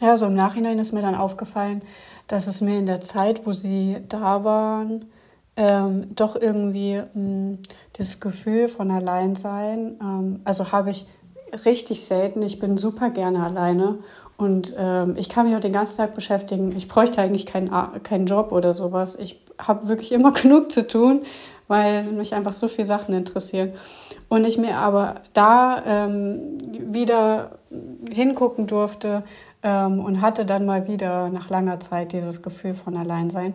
ja, 0.00 0.16
so 0.16 0.26
im 0.26 0.34
Nachhinein 0.34 0.78
ist 0.78 0.92
mir 0.92 1.00
dann 1.00 1.14
aufgefallen, 1.14 1.80
dass 2.26 2.46
es 2.46 2.60
mir 2.60 2.78
in 2.78 2.86
der 2.86 3.00
Zeit, 3.00 3.46
wo 3.46 3.52
sie 3.52 3.98
da 4.08 4.44
waren, 4.44 5.06
ähm, 5.56 6.14
doch 6.14 6.36
irgendwie 6.36 6.96
mh, 6.96 7.04
hm, 7.14 7.58
dieses 7.96 8.20
Gefühl 8.20 8.68
von 8.68 8.90
Alleinsein, 8.90 9.96
ähm, 10.00 10.40
also 10.44 10.72
habe 10.72 10.90
ich 10.90 11.06
richtig 11.64 12.04
selten. 12.04 12.42
Ich 12.42 12.58
bin 12.58 12.78
super 12.78 13.10
gerne 13.10 13.42
alleine 13.44 13.98
und 14.36 14.74
ähm, 14.78 15.14
ich 15.16 15.28
kann 15.28 15.46
mich 15.46 15.56
auch 15.56 15.60
den 15.60 15.72
ganzen 15.72 15.96
Tag 15.96 16.14
beschäftigen. 16.14 16.74
Ich 16.76 16.88
bräuchte 16.88 17.20
eigentlich 17.20 17.46
keinen, 17.46 17.70
keinen 18.02 18.26
Job 18.26 18.52
oder 18.52 18.72
sowas. 18.72 19.16
Ich 19.16 19.40
habe 19.58 19.88
wirklich 19.88 20.12
immer 20.12 20.32
genug 20.42 20.72
zu 20.72 20.86
tun, 20.86 21.22
weil 21.68 22.04
mich 22.04 22.34
einfach 22.34 22.52
so 22.52 22.68
viele 22.68 22.86
Sachen 22.86 23.14
interessieren. 23.14 23.72
Und 24.28 24.46
ich 24.46 24.58
mir 24.58 24.76
aber 24.76 25.16
da 25.32 25.82
ähm, 25.86 26.58
wieder 26.80 27.58
hingucken 28.10 28.66
durfte, 28.66 29.24
ähm, 29.62 30.00
und 30.00 30.20
hatte 30.20 30.44
dann 30.44 30.66
mal 30.66 30.88
wieder 30.88 31.28
nach 31.28 31.48
langer 31.48 31.80
Zeit 31.80 32.12
dieses 32.12 32.42
Gefühl 32.42 32.74
von 32.74 32.96
Alleinsein. 32.96 33.54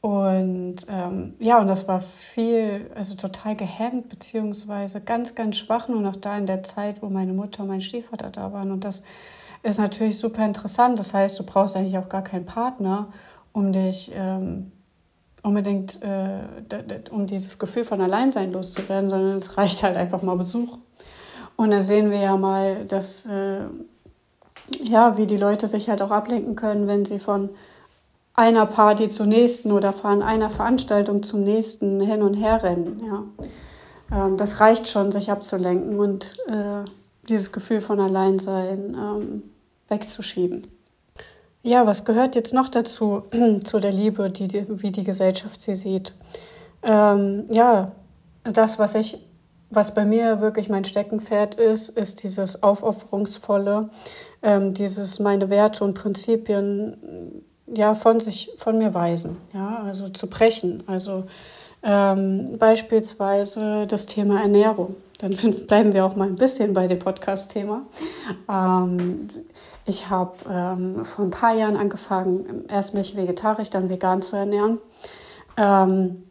Und 0.00 0.76
ähm, 0.88 1.34
ja, 1.40 1.60
und 1.60 1.68
das 1.68 1.88
war 1.88 2.00
viel, 2.00 2.88
also 2.94 3.16
total 3.16 3.56
gehemmt, 3.56 4.08
beziehungsweise 4.08 5.00
ganz, 5.00 5.34
ganz 5.34 5.56
schwach, 5.56 5.88
nur 5.88 6.00
noch 6.00 6.14
da 6.14 6.38
in 6.38 6.46
der 6.46 6.62
Zeit, 6.62 7.02
wo 7.02 7.08
meine 7.08 7.32
Mutter 7.32 7.62
und 7.62 7.68
mein 7.68 7.80
Stiefvater 7.80 8.30
da 8.30 8.52
waren. 8.52 8.70
Und 8.70 8.84
das 8.84 9.02
ist 9.64 9.78
natürlich 9.78 10.18
super 10.18 10.44
interessant. 10.44 10.98
Das 11.00 11.14
heißt, 11.14 11.38
du 11.38 11.44
brauchst 11.44 11.76
eigentlich 11.76 11.98
auch 11.98 12.08
gar 12.08 12.22
keinen 12.22 12.46
Partner, 12.46 13.08
um 13.52 13.72
dich 13.72 14.12
ähm, 14.14 14.70
unbedingt, 15.42 16.00
äh, 16.02 16.40
um 17.10 17.26
dieses 17.26 17.58
Gefühl 17.58 17.84
von 17.84 18.00
Alleinsein 18.00 18.52
loszuwerden, 18.52 19.10
sondern 19.10 19.36
es 19.36 19.56
reicht 19.56 19.82
halt 19.82 19.96
einfach 19.96 20.22
mal 20.22 20.36
Besuch. 20.36 20.78
Und 21.56 21.72
da 21.72 21.80
sehen 21.80 22.12
wir 22.12 22.20
ja 22.20 22.36
mal, 22.36 22.84
dass 22.84 23.26
äh, 23.26 23.62
ja, 24.80 25.16
wie 25.16 25.26
die 25.26 25.36
Leute 25.36 25.66
sich 25.66 25.88
halt 25.88 26.02
auch 26.02 26.12
ablenken 26.12 26.54
können, 26.54 26.86
wenn 26.86 27.04
sie 27.04 27.18
von 27.18 27.50
einer 28.38 28.66
Party 28.66 29.08
zur 29.08 29.26
nächsten 29.26 29.72
oder 29.72 29.92
von 29.92 30.22
einer 30.22 30.48
Veranstaltung 30.48 31.24
zum 31.24 31.42
nächsten 31.42 32.00
hin 32.00 32.22
und 32.22 32.34
her 32.34 32.62
rennen. 32.62 33.02
Ja. 33.04 34.26
Ähm, 34.26 34.36
das 34.36 34.60
reicht 34.60 34.86
schon, 34.86 35.10
sich 35.10 35.32
abzulenken 35.32 35.98
und 35.98 36.36
äh, 36.46 36.88
dieses 37.28 37.50
Gefühl 37.50 37.80
von 37.80 37.98
Alleinsein 37.98 38.94
ähm, 38.94 39.42
wegzuschieben. 39.88 40.68
Ja, 41.64 41.84
was 41.86 42.04
gehört 42.04 42.36
jetzt 42.36 42.54
noch 42.54 42.68
dazu, 42.68 43.24
zu 43.64 43.80
der 43.80 43.92
Liebe, 43.92 44.30
die, 44.30 44.48
wie 44.68 44.92
die 44.92 45.04
Gesellschaft 45.04 45.60
sie 45.60 45.74
sieht? 45.74 46.14
Ähm, 46.84 47.44
ja, 47.50 47.90
das, 48.44 48.78
was 48.78 48.94
ich 48.94 49.18
was 49.70 49.94
bei 49.94 50.06
mir 50.06 50.40
wirklich 50.40 50.70
mein 50.70 50.84
Steckenpferd 50.84 51.56
ist, 51.56 51.90
ist 51.90 52.22
dieses 52.22 52.62
Aufopferungsvolle, 52.62 53.90
ähm, 54.42 54.72
dieses 54.72 55.18
meine 55.18 55.50
Werte 55.50 55.84
und 55.84 55.92
Prinzipien 55.92 57.44
ja, 57.74 57.94
von 57.94 58.20
sich, 58.20 58.50
von 58.58 58.78
mir 58.78 58.94
weisen, 58.94 59.36
ja, 59.52 59.82
also 59.84 60.08
zu 60.08 60.28
brechen. 60.28 60.82
Also 60.86 61.24
ähm, 61.82 62.58
beispielsweise 62.58 63.86
das 63.86 64.06
Thema 64.06 64.40
Ernährung. 64.40 64.96
Dann 65.18 65.32
sind, 65.32 65.66
bleiben 65.68 65.92
wir 65.92 66.04
auch 66.04 66.16
mal 66.16 66.28
ein 66.28 66.36
bisschen 66.36 66.74
bei 66.74 66.86
dem 66.86 66.98
Podcast-Thema. 66.98 67.82
Ähm, 68.48 69.28
ich 69.84 70.10
habe 70.10 70.34
ähm, 70.50 71.04
vor 71.04 71.24
ein 71.24 71.30
paar 71.30 71.54
Jahren 71.54 71.76
angefangen, 71.76 72.66
erst 72.68 72.94
mich 72.94 73.16
vegetarisch, 73.16 73.70
dann 73.70 73.88
vegan 73.88 74.22
zu 74.22 74.36
ernähren. 74.36 74.78
Ähm, 75.56 76.27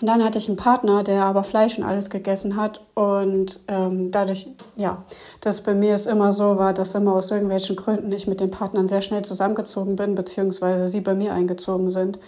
und 0.00 0.06
dann 0.06 0.22
hatte 0.22 0.38
ich 0.38 0.48
einen 0.48 0.56
Partner, 0.56 1.02
der 1.02 1.24
aber 1.24 1.42
Fleisch 1.42 1.76
und 1.76 1.84
alles 1.84 2.08
gegessen 2.08 2.56
hat. 2.56 2.80
Und 2.94 3.58
ähm, 3.66 4.10
dadurch, 4.10 4.48
ja, 4.76 5.02
dass 5.40 5.62
bei 5.62 5.74
mir 5.74 5.94
es 5.94 6.06
immer 6.06 6.30
so 6.30 6.56
war, 6.56 6.72
dass 6.72 6.94
immer 6.94 7.14
aus 7.14 7.30
irgendwelchen 7.30 7.74
Gründen 7.74 8.12
ich 8.12 8.26
mit 8.26 8.40
den 8.40 8.50
Partnern 8.50 8.86
sehr 8.86 9.00
schnell 9.00 9.22
zusammengezogen 9.22 9.96
bin, 9.96 10.14
beziehungsweise 10.14 10.86
sie 10.86 11.00
bei 11.00 11.14
mir 11.14 11.32
eingezogen 11.32 11.90
sind, 11.90 12.18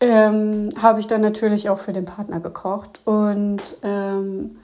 ähm, 0.00 0.70
habe 0.80 1.00
ich 1.00 1.08
dann 1.08 1.20
natürlich 1.20 1.68
auch 1.68 1.78
für 1.78 1.92
den 1.92 2.04
Partner 2.04 2.38
gekocht. 2.38 3.00
Und 3.04 3.76
ähm, 3.82 4.58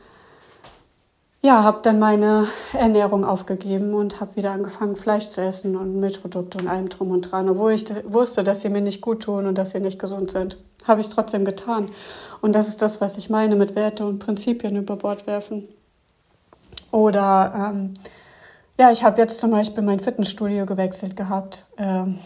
ja, 1.46 1.62
habe 1.62 1.78
dann 1.82 2.00
meine 2.00 2.48
Ernährung 2.72 3.24
aufgegeben 3.24 3.94
und 3.94 4.20
habe 4.20 4.34
wieder 4.34 4.50
angefangen, 4.50 4.96
Fleisch 4.96 5.28
zu 5.28 5.40
essen 5.40 5.76
und 5.76 6.00
Milchprodukte 6.00 6.58
und 6.58 6.66
allem 6.66 6.88
drum 6.88 7.12
und 7.12 7.22
dran, 7.22 7.48
obwohl 7.48 7.72
ich 7.72 7.84
wusste, 8.04 8.42
dass 8.42 8.62
sie 8.62 8.68
mir 8.68 8.80
nicht 8.80 9.00
gut 9.00 9.22
tun 9.22 9.46
und 9.46 9.56
dass 9.56 9.70
sie 9.70 9.78
nicht 9.78 10.00
gesund 10.00 10.32
sind. 10.32 10.58
Habe 10.84 11.00
ich 11.00 11.06
es 11.06 11.14
trotzdem 11.14 11.44
getan. 11.44 11.86
Und 12.40 12.56
das 12.56 12.66
ist 12.66 12.82
das, 12.82 13.00
was 13.00 13.16
ich 13.16 13.30
meine 13.30 13.54
mit 13.54 13.76
Werte 13.76 14.04
und 14.04 14.18
Prinzipien 14.18 14.74
über 14.74 14.96
Bord 14.96 15.28
werfen. 15.28 15.68
Oder 16.90 17.70
ähm, 17.70 17.94
ja, 18.76 18.90
ich 18.90 19.04
habe 19.04 19.20
jetzt 19.20 19.38
zum 19.38 19.52
Beispiel 19.52 19.84
mein 19.84 20.00
Fitnessstudio 20.00 20.66
gewechselt 20.66 21.14
gehabt. 21.14 21.64
Ähm, 21.78 22.18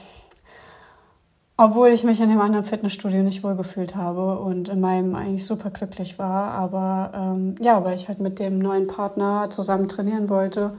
obwohl 1.63 1.89
ich 1.91 2.05
mich 2.05 2.23
in 2.23 2.31
dem 2.31 2.41
anderen 2.41 2.65
Fitnessstudio 2.65 3.23
nicht 3.23 3.45
wohlgefühlt 3.45 3.95
habe 3.95 4.39
und 4.39 4.71
in 4.71 4.81
meinem 4.81 5.15
eigentlich 5.15 5.45
super 5.45 5.69
glücklich 5.69 6.19
war. 6.19 6.53
Aber 6.53 7.13
ähm, 7.15 7.55
ja, 7.61 7.85
weil 7.85 7.97
ich 7.97 8.09
halt 8.09 8.19
mit 8.19 8.39
dem 8.39 8.59
neuen 8.61 8.87
Partner 8.87 9.51
zusammen 9.51 9.87
trainieren 9.87 10.31
wollte 10.31 10.73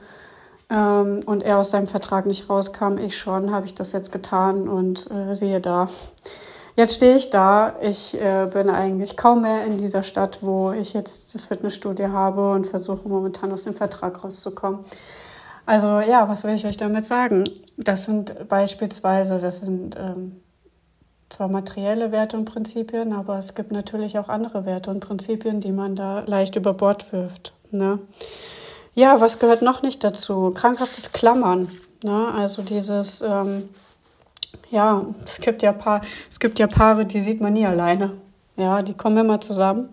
ähm, 0.71 1.19
und 1.27 1.43
er 1.43 1.59
aus 1.59 1.69
seinem 1.69 1.85
Vertrag 1.85 2.25
nicht 2.25 2.49
rauskam, 2.49 2.97
ich 2.97 3.15
schon, 3.15 3.51
habe 3.51 3.67
ich 3.67 3.75
das 3.75 3.91
jetzt 3.91 4.11
getan 4.11 4.67
und 4.67 5.07
äh, 5.11 5.35
siehe 5.35 5.61
da. 5.61 5.87
Jetzt 6.75 6.95
stehe 6.95 7.15
ich 7.15 7.29
da. 7.29 7.75
Ich 7.83 8.19
äh, 8.19 8.49
bin 8.51 8.67
eigentlich 8.67 9.17
kaum 9.17 9.43
mehr 9.43 9.65
in 9.65 9.77
dieser 9.77 10.01
Stadt, 10.01 10.39
wo 10.41 10.71
ich 10.71 10.93
jetzt 10.93 11.35
das 11.35 11.45
Fitnessstudio 11.45 12.11
habe 12.11 12.53
und 12.53 12.65
versuche 12.65 13.07
momentan 13.07 13.51
aus 13.51 13.65
dem 13.65 13.75
Vertrag 13.75 14.23
rauszukommen. 14.23 14.79
Also 15.67 15.99
ja, 15.99 16.27
was 16.27 16.43
will 16.43 16.55
ich 16.55 16.65
euch 16.65 16.77
damit 16.77 17.05
sagen? 17.05 17.43
Das 17.77 18.05
sind 18.05 18.47
beispielsweise, 18.47 19.37
das 19.37 19.59
sind 19.59 19.95
ähm, 19.95 20.41
zwar 21.31 21.47
materielle 21.47 22.11
Werte 22.11 22.37
und 22.37 22.45
Prinzipien, 22.45 23.13
aber 23.13 23.37
es 23.37 23.55
gibt 23.55 23.71
natürlich 23.71 24.17
auch 24.19 24.29
andere 24.29 24.65
Werte 24.65 24.91
und 24.91 24.99
Prinzipien, 24.99 25.59
die 25.59 25.71
man 25.71 25.95
da 25.95 26.23
leicht 26.25 26.55
über 26.55 26.73
Bord 26.73 27.11
wirft. 27.13 27.53
Ne? 27.71 27.99
Ja, 28.93 29.21
was 29.21 29.39
gehört 29.39 29.61
noch 29.61 29.81
nicht 29.81 30.03
dazu? 30.03 30.51
Krankhaftes 30.51 31.11
Klammern. 31.11 31.69
Ne? 32.03 32.33
Also 32.33 32.61
dieses, 32.61 33.21
ähm, 33.21 33.69
ja, 34.69 35.05
es 35.23 35.39
gibt 35.39 35.63
ja, 35.63 35.71
Paar, 35.71 36.01
es 36.29 36.39
gibt 36.39 36.59
ja 36.59 36.67
Paare, 36.67 37.05
die 37.05 37.21
sieht 37.21 37.41
man 37.41 37.53
nie 37.53 37.65
alleine. 37.65 38.11
Ja, 38.57 38.81
die 38.81 38.93
kommen 38.93 39.17
immer 39.17 39.39
zusammen. 39.39 39.89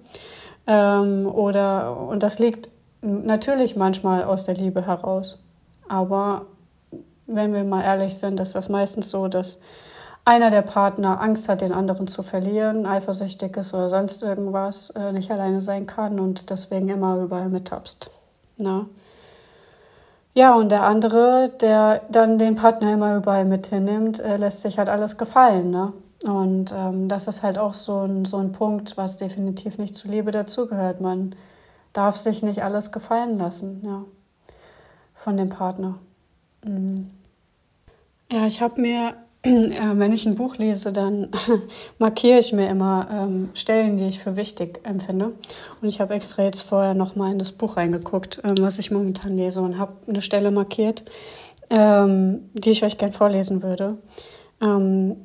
Ähm, 0.66 1.26
oder, 1.26 1.96
und 1.96 2.22
das 2.22 2.38
liegt 2.38 2.68
natürlich 3.00 3.76
manchmal 3.76 4.24
aus 4.24 4.44
der 4.44 4.54
Liebe 4.54 4.86
heraus. 4.86 5.38
Aber 5.88 6.46
wenn 7.26 7.54
wir 7.54 7.64
mal 7.64 7.82
ehrlich 7.82 8.14
sind, 8.14 8.40
ist 8.40 8.54
das 8.54 8.68
meistens 8.68 9.10
so, 9.10 9.28
dass 9.28 9.60
einer 10.28 10.50
der 10.50 10.60
Partner 10.60 11.22
Angst 11.22 11.48
hat, 11.48 11.62
den 11.62 11.72
anderen 11.72 12.06
zu 12.06 12.22
verlieren, 12.22 12.84
eifersüchtig 12.84 13.56
ist 13.56 13.72
oder 13.72 13.88
sonst 13.88 14.22
irgendwas, 14.22 14.90
äh, 14.90 15.10
nicht 15.10 15.30
alleine 15.30 15.62
sein 15.62 15.86
kann 15.86 16.20
und 16.20 16.50
deswegen 16.50 16.90
immer 16.90 17.16
überall 17.16 17.48
mittapst. 17.48 18.10
Na? 18.58 18.84
Ja, 20.34 20.54
und 20.54 20.70
der 20.70 20.82
andere, 20.82 21.50
der 21.62 22.02
dann 22.10 22.38
den 22.38 22.56
Partner 22.56 22.92
immer 22.92 23.16
überall 23.16 23.46
mit 23.46 23.68
hinnimmt, 23.68 24.20
äh, 24.20 24.36
lässt 24.36 24.60
sich 24.60 24.76
halt 24.76 24.90
alles 24.90 25.16
gefallen. 25.16 25.70
Ne? 25.70 25.94
Und 26.24 26.74
ähm, 26.76 27.08
das 27.08 27.26
ist 27.26 27.42
halt 27.42 27.56
auch 27.56 27.72
so 27.72 28.00
ein, 28.00 28.26
so 28.26 28.36
ein 28.36 28.52
Punkt, 28.52 28.98
was 28.98 29.16
definitiv 29.16 29.78
nicht 29.78 29.96
zur 29.96 30.10
Liebe 30.10 30.30
dazugehört. 30.30 31.00
Man 31.00 31.34
darf 31.94 32.16
sich 32.16 32.42
nicht 32.42 32.62
alles 32.62 32.92
gefallen 32.92 33.38
lassen, 33.38 33.80
ja, 33.82 34.04
von 35.14 35.38
dem 35.38 35.48
Partner. 35.48 35.94
Mhm. 36.66 37.08
Ja, 38.30 38.46
ich 38.46 38.60
habe 38.60 38.78
mir, 38.78 39.14
wenn 39.42 40.12
ich 40.12 40.26
ein 40.26 40.34
Buch 40.34 40.56
lese, 40.56 40.92
dann 40.92 41.28
markiere 41.98 42.38
ich 42.38 42.52
mir 42.52 42.68
immer 42.68 43.08
ähm, 43.10 43.50
Stellen, 43.54 43.96
die 43.96 44.08
ich 44.08 44.18
für 44.18 44.36
wichtig 44.36 44.80
empfinde. 44.82 45.32
Und 45.80 45.88
ich 45.88 46.00
habe 46.00 46.14
extra 46.14 46.42
jetzt 46.42 46.62
vorher 46.62 46.94
nochmal 46.94 47.32
in 47.32 47.38
das 47.38 47.52
Buch 47.52 47.76
reingeguckt, 47.76 48.40
ähm, 48.42 48.56
was 48.58 48.78
ich 48.78 48.90
momentan 48.90 49.36
lese 49.36 49.60
und 49.60 49.78
habe 49.78 49.92
eine 50.08 50.22
Stelle 50.22 50.50
markiert, 50.50 51.04
ähm, 51.70 52.50
die 52.52 52.70
ich 52.70 52.82
euch 52.84 52.98
gern 52.98 53.12
vorlesen 53.12 53.62
würde. 53.62 53.98
Ähm, 54.60 55.16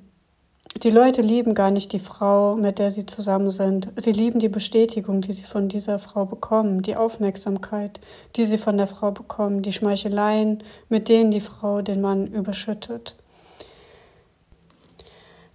die 0.81 0.89
Leute 0.89 1.21
lieben 1.21 1.53
gar 1.53 1.71
nicht 1.71 1.93
die 1.93 1.99
Frau, 1.99 2.55
mit 2.55 2.79
der 2.79 2.89
sie 2.89 3.05
zusammen 3.05 3.51
sind. 3.51 3.89
Sie 3.95 4.11
lieben 4.11 4.39
die 4.39 4.49
Bestätigung, 4.49 5.21
die 5.21 5.31
sie 5.31 5.43
von 5.43 5.69
dieser 5.69 5.99
Frau 5.99 6.25
bekommen, 6.25 6.81
die 6.81 6.95
Aufmerksamkeit, 6.95 8.01
die 8.35 8.45
sie 8.45 8.57
von 8.57 8.77
der 8.77 8.87
Frau 8.87 9.11
bekommen, 9.11 9.61
die 9.61 9.71
Schmeicheleien, 9.71 10.63
mit 10.89 11.09
denen 11.09 11.31
die 11.31 11.41
Frau 11.41 11.81
den 11.81 12.01
Mann 12.01 12.27
überschüttet. 12.27 13.15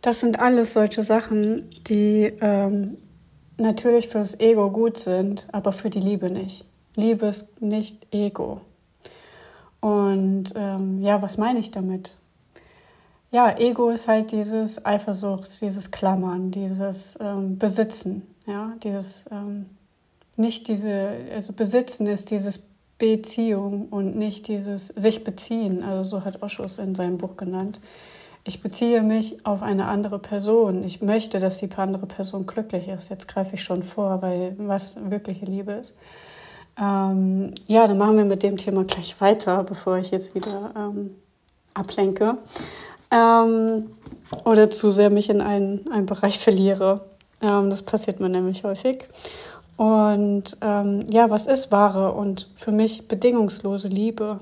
Das 0.03 0.21
sind 0.21 0.39
alles 0.41 0.73
solche 0.73 1.03
Sachen, 1.03 1.69
die 1.89 2.33
ähm, 2.41 2.99
natürlich 3.57 4.09
fürs 4.09 4.39
Ego 4.39 4.71
gut 4.71 4.97
sind, 4.97 5.49
aber 5.53 5.73
für 5.73 5.91
die 5.91 6.01
Liebe 6.01 6.31
nicht. 6.31 6.65
Liebe 6.95 7.27
ist 7.27 7.61
nicht 7.61 8.07
Ego. 8.13 8.61
Und 9.81 10.53
ähm, 10.57 11.01
ja, 11.01 11.23
was 11.23 11.37
meine 11.37 11.59
ich 11.59 11.71
damit? 11.71 12.17
ja, 13.31 13.57
Ego 13.59 13.91
ist 13.91 14.09
halt 14.09 14.33
dieses 14.33 14.85
Eifersucht, 14.85 15.61
dieses 15.61 15.91
Klammern, 15.91 16.51
dieses 16.51 17.19
ähm, 17.21 17.59
Besitzen, 17.59 18.23
ja, 18.47 18.75
dieses 18.83 19.27
ähm, 19.31 19.67
nicht 20.37 20.69
diese, 20.69 21.11
also 21.33 21.53
Besitzen 21.53 22.07
ist 22.07 22.31
dieses 22.31 22.71
Beziehung 22.97 23.89
und 23.89 24.17
nicht 24.17 24.49
dieses 24.49 24.89
sich 24.89 25.25
beziehen. 25.25 25.83
Also 25.83 26.19
so 26.19 26.25
hat 26.25 26.43
Oschus 26.43 26.79
in 26.79 26.95
seinem 26.95 27.19
Buch 27.19 27.37
genannt. 27.37 27.81
Ich 28.49 28.63
beziehe 28.63 29.03
mich 29.03 29.45
auf 29.45 29.61
eine 29.61 29.89
andere 29.89 30.19
Person. 30.19 30.83
Ich 30.83 31.03
möchte, 31.03 31.39
dass 31.39 31.59
die 31.59 31.69
andere 31.77 32.07
Person 32.07 32.47
glücklich 32.47 32.89
ist. 32.89 33.11
Jetzt 33.11 33.29
greife 33.29 33.57
ich 33.57 33.63
schon 33.63 33.83
vor, 33.83 34.23
weil 34.23 34.55
was 34.57 34.97
wirkliche 35.11 35.45
Liebe 35.45 35.73
ist. 35.73 35.95
Ähm, 36.81 37.53
ja, 37.67 37.87
dann 37.87 37.99
machen 37.99 38.17
wir 38.17 38.25
mit 38.25 38.43
dem 38.43 38.57
Thema 38.57 38.85
gleich 38.85 39.21
weiter, 39.21 39.65
bevor 39.65 39.99
ich 39.99 40.11
jetzt 40.13 40.35
wieder 40.35 40.73
ähm, 40.75 41.11
ablenke 41.75 42.39
ähm, 43.11 43.91
oder 44.47 44.71
zu 44.71 44.91
sehr 44.91 45.11
mich 45.11 45.29
in 45.29 45.43
einen, 45.43 45.87
einen 45.93 46.07
Bereich 46.07 46.39
verliere. 46.39 47.03
Ähm, 47.43 47.69
das 47.69 47.83
passiert 47.83 48.19
mir 48.19 48.31
nämlich 48.31 48.65
häufig. 48.65 49.09
Und 49.77 50.57
ähm, 50.63 51.05
ja, 51.11 51.29
was 51.29 51.49
ist 51.49 51.71
wahre 51.71 52.13
und 52.13 52.49
für 52.57 52.73
mich 52.73 53.09
bedingungslose 53.09 53.89
Liebe? 53.89 54.41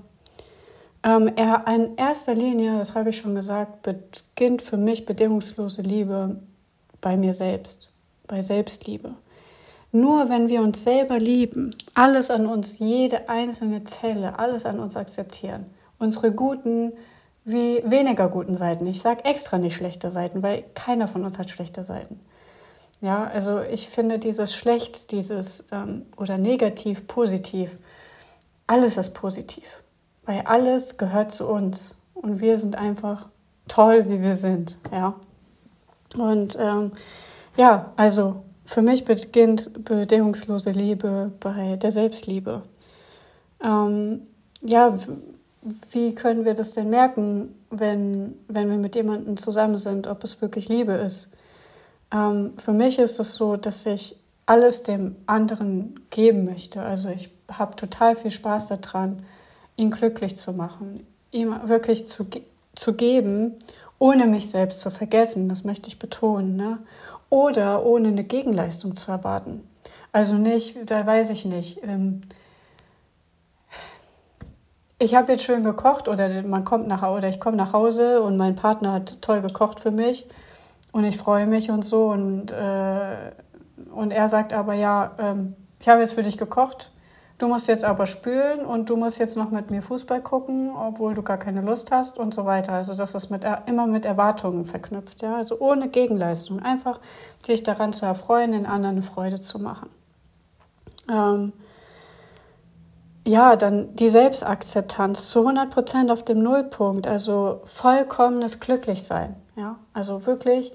Ähm, 1.06 1.30
er, 1.36 1.64
in 1.68 1.96
erster 1.96 2.34
Linie, 2.34 2.78
das 2.78 2.96
habe 2.96 3.10
ich 3.10 3.18
schon 3.18 3.36
gesagt, 3.36 3.82
beginnt 3.82 4.60
für 4.60 4.76
mich 4.76 5.06
bedingungslose 5.06 5.82
Liebe 5.82 6.36
bei 7.00 7.16
mir 7.16 7.32
selbst, 7.32 7.90
bei 8.26 8.40
Selbstliebe. 8.40 9.14
Nur 9.92 10.28
wenn 10.28 10.48
wir 10.48 10.62
uns 10.62 10.82
selber 10.82 11.20
lieben, 11.20 11.76
alles 11.94 12.28
an 12.30 12.46
uns, 12.46 12.80
jede 12.80 13.28
einzelne 13.28 13.84
Zelle, 13.84 14.40
alles 14.40 14.66
an 14.66 14.80
uns 14.80 14.96
akzeptieren, 14.96 15.66
unsere 16.00 16.32
guten, 16.32 16.92
wie 17.44 17.80
weniger 17.84 18.28
guten 18.28 18.56
Seiten. 18.56 18.84
Ich 18.88 19.00
sage 19.00 19.24
extra 19.24 19.58
nicht 19.58 19.76
schlechte 19.76 20.10
Seiten, 20.10 20.42
weil 20.42 20.64
keiner 20.74 21.06
von 21.06 21.22
uns 21.22 21.38
hat 21.38 21.50
schlechte 21.50 21.84
Seiten. 21.84 22.18
Ja, 23.00 23.24
also 23.28 23.60
ich 23.60 23.88
finde 23.88 24.18
dieses 24.18 24.56
schlecht, 24.56 25.12
dieses 25.12 25.66
ähm, 25.70 26.06
oder 26.16 26.36
negativ, 26.36 27.06
positiv, 27.06 27.78
alles 28.66 28.96
ist 28.96 29.14
positiv, 29.14 29.84
weil 30.26 30.42
alles 30.42 30.98
gehört 30.98 31.32
zu 31.32 31.46
uns 31.46 31.94
und 32.14 32.40
wir 32.40 32.58
sind 32.58 32.76
einfach 32.76 33.28
toll, 33.68 34.06
wie 34.08 34.22
wir 34.22 34.36
sind. 34.36 34.78
Ja, 34.92 35.14
und 36.16 36.56
ähm, 36.58 36.92
ja, 37.56 37.92
also 37.96 38.42
für 38.64 38.82
mich 38.82 39.04
beginnt 39.04 39.84
bedingungslose 39.84 40.70
Liebe 40.70 41.32
bei 41.40 41.76
der 41.76 41.90
Selbstliebe. 41.90 42.62
Ähm, 43.62 44.22
ja, 44.62 44.98
wie 45.90 46.14
können 46.14 46.44
wir 46.44 46.54
das 46.54 46.72
denn 46.72 46.90
merken, 46.90 47.54
wenn, 47.70 48.36
wenn 48.48 48.70
wir 48.70 48.76
mit 48.76 48.94
jemandem 48.94 49.36
zusammen 49.36 49.78
sind, 49.78 50.06
ob 50.06 50.24
es 50.24 50.40
wirklich 50.40 50.68
Liebe 50.68 50.92
ist? 50.92 51.32
Ähm, 52.12 52.52
für 52.56 52.72
mich 52.72 52.98
ist 52.98 53.18
es 53.18 53.34
so, 53.34 53.56
dass 53.56 53.86
ich 53.86 54.16
alles 54.46 54.82
dem 54.82 55.16
anderen 55.26 56.00
geben 56.10 56.44
möchte. 56.44 56.82
Also 56.82 57.08
ich 57.08 57.30
habe 57.50 57.74
total 57.76 58.14
viel 58.16 58.30
Spaß 58.30 58.68
daran, 58.68 59.22
ihn 59.76 59.90
glücklich 59.90 60.36
zu 60.36 60.52
machen, 60.52 61.06
ihm 61.30 61.54
wirklich 61.64 62.08
zu, 62.08 62.26
zu 62.74 62.94
geben, 62.94 63.54
ohne 63.98 64.26
mich 64.26 64.50
selbst 64.50 64.80
zu 64.80 64.90
vergessen, 64.90 65.48
das 65.48 65.64
möchte 65.64 65.88
ich 65.88 65.98
betonen. 65.98 66.56
Ne? 66.56 66.78
Oder 67.30 67.84
ohne 67.84 68.08
eine 68.08 68.24
Gegenleistung 68.24 68.96
zu 68.96 69.10
erwarten. 69.10 69.66
Also 70.12 70.36
nicht, 70.36 70.90
da 70.90 71.06
weiß 71.06 71.30
ich 71.30 71.44
nicht. 71.44 71.82
Ähm, 71.82 72.22
ich 74.98 75.14
habe 75.14 75.32
jetzt 75.32 75.44
schön 75.44 75.62
gekocht 75.62 76.08
oder 76.08 76.42
man 76.42 76.64
kommt 76.64 76.88
nach 76.88 77.02
oder 77.02 77.28
ich 77.28 77.38
komme 77.38 77.56
nach 77.56 77.74
Hause 77.74 78.22
und 78.22 78.38
mein 78.38 78.56
Partner 78.56 78.92
hat 78.92 79.20
toll 79.20 79.42
gekocht 79.42 79.80
für 79.80 79.90
mich 79.90 80.26
und 80.92 81.04
ich 81.04 81.18
freue 81.18 81.46
mich 81.46 81.70
und 81.70 81.84
so 81.84 82.06
und, 82.08 82.50
äh, 82.52 83.32
und 83.94 84.10
er 84.10 84.28
sagt 84.28 84.54
aber 84.54 84.72
ja, 84.72 85.14
ähm, 85.18 85.54
ich 85.80 85.88
habe 85.88 86.00
jetzt 86.00 86.14
für 86.14 86.22
dich 86.22 86.38
gekocht, 86.38 86.90
du 87.38 87.48
musst 87.48 87.68
jetzt 87.68 87.84
aber 87.84 88.06
spülen 88.06 88.64
und 88.64 88.88
du 88.88 88.96
musst 88.96 89.18
jetzt 89.18 89.36
noch 89.36 89.50
mit 89.50 89.70
mir 89.70 89.82
Fußball 89.82 90.22
gucken, 90.22 90.74
obwohl 90.74 91.14
du 91.14 91.22
gar 91.22 91.36
keine 91.36 91.60
Lust 91.60 91.90
hast 91.90 92.18
und 92.18 92.32
so 92.32 92.44
weiter. 92.44 92.72
Also 92.72 92.94
das 92.94 93.14
ist 93.14 93.30
mit, 93.30 93.44
immer 93.66 93.86
mit 93.86 94.04
Erwartungen 94.04 94.64
verknüpft, 94.64 95.22
ja, 95.22 95.36
also 95.36 95.58
ohne 95.58 95.88
Gegenleistung, 95.88 96.60
einfach 96.60 97.00
sich 97.44 97.62
daran 97.62 97.92
zu 97.92 98.06
erfreuen, 98.06 98.52
den 98.52 98.66
anderen 98.66 98.96
eine 98.96 99.02
Freude 99.02 99.40
zu 99.40 99.58
machen. 99.58 99.90
Ähm, 101.10 101.52
ja, 103.24 103.56
dann 103.56 103.94
die 103.96 104.08
Selbstakzeptanz 104.08 105.30
zu 105.30 105.40
100 105.40 105.70
Prozent 105.70 106.10
auf 106.12 106.24
dem 106.24 106.38
Nullpunkt, 106.38 107.06
also 107.06 107.60
vollkommenes 107.64 108.60
Glücklichsein. 108.60 109.34
Ja, 109.56 109.78
also 109.92 110.26
wirklich 110.26 110.72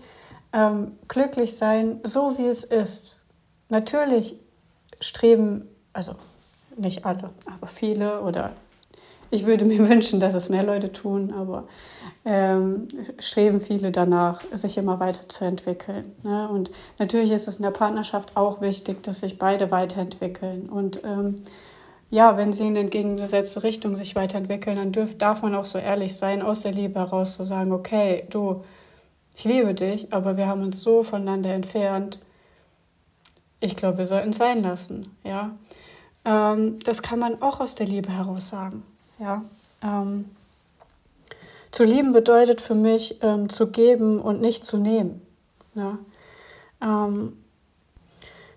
ähm, 0.53 0.97
glücklich 1.07 1.55
sein, 1.55 2.01
so 2.03 2.37
wie 2.37 2.47
es 2.47 2.63
ist. 2.63 3.21
Natürlich 3.69 4.35
streben, 4.99 5.67
also 5.93 6.15
nicht 6.77 7.05
alle, 7.05 7.31
aber 7.45 7.67
viele 7.67 8.21
oder 8.21 8.53
ich 9.29 9.45
würde 9.45 9.65
mir 9.65 9.89
wünschen, 9.89 10.19
dass 10.19 10.33
es 10.33 10.49
mehr 10.49 10.63
Leute 10.63 10.91
tun, 10.91 11.33
aber 11.33 11.65
ähm, 12.25 12.87
streben 13.17 13.59
viele 13.59 13.91
danach, 13.91 14.43
sich 14.51 14.77
immer 14.77 14.99
weiterzuentwickeln. 14.99 16.11
Ne? 16.23 16.47
Und 16.49 16.71
natürlich 16.99 17.31
ist 17.31 17.47
es 17.47 17.57
in 17.57 17.63
der 17.63 17.71
Partnerschaft 17.71 18.37
auch 18.37 18.61
wichtig, 18.61 19.01
dass 19.03 19.21
sich 19.21 19.37
beide 19.39 19.71
weiterentwickeln 19.71 20.69
und 20.69 21.03
ähm, 21.03 21.35
ja, 22.11 22.35
wenn 22.35 22.51
sie 22.51 22.67
in 22.67 22.75
entgegengesetzte 22.75 23.63
Richtung 23.63 23.95
sich 23.95 24.15
weiterentwickeln, 24.15 24.75
dann 24.75 24.91
dürf, 24.91 25.17
darf 25.17 25.41
man 25.43 25.55
auch 25.55 25.63
so 25.63 25.79
ehrlich 25.79 26.15
sein, 26.17 26.41
aus 26.41 26.61
der 26.61 26.73
Liebe 26.73 26.99
heraus 26.99 27.37
zu 27.37 27.45
sagen, 27.45 27.71
okay, 27.71 28.27
du, 28.29 28.65
ich 29.35 29.45
liebe 29.45 29.73
dich, 29.73 30.11
aber 30.11 30.35
wir 30.35 30.47
haben 30.47 30.61
uns 30.61 30.81
so 30.81 31.03
voneinander 31.03 31.53
entfernt. 31.53 32.19
Ich 33.61 33.77
glaube, 33.77 33.99
wir 33.99 34.05
sollten 34.05 34.31
es 34.31 34.37
sein 34.37 34.61
lassen, 34.61 35.07
ja. 35.23 35.51
Ähm, 36.25 36.79
das 36.83 37.01
kann 37.01 37.19
man 37.19 37.41
auch 37.41 37.59
aus 37.59 37.75
der 37.75 37.87
Liebe 37.87 38.11
heraus 38.11 38.49
sagen, 38.49 38.83
ja. 39.19 39.43
Ähm, 39.83 40.25
zu 41.71 41.85
lieben 41.85 42.11
bedeutet 42.11 42.59
für 42.59 42.75
mich, 42.75 43.23
ähm, 43.23 43.47
zu 43.47 43.67
geben 43.67 44.19
und 44.19 44.41
nicht 44.41 44.65
zu 44.65 44.77
nehmen. 44.77 45.21
Ja? 45.73 45.97
Ähm, 46.81 47.37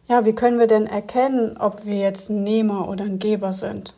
ja, 0.08 0.24
wie 0.24 0.34
können 0.34 0.58
wir 0.58 0.66
denn 0.66 0.86
erkennen, 0.86 1.56
ob 1.56 1.84
wir 1.86 1.96
jetzt 1.96 2.28
ein 2.28 2.42
Nehmer 2.42 2.88
oder 2.88 3.04
ein 3.04 3.20
Geber 3.20 3.52
sind? 3.52 3.94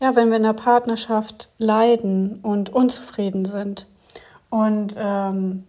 Ja, 0.00 0.16
wenn 0.16 0.30
wir 0.30 0.38
in 0.38 0.44
der 0.44 0.54
Partnerschaft 0.54 1.48
leiden 1.58 2.40
und 2.42 2.70
unzufrieden 2.70 3.44
sind 3.44 3.86
und 4.48 4.94
ähm, 4.96 5.64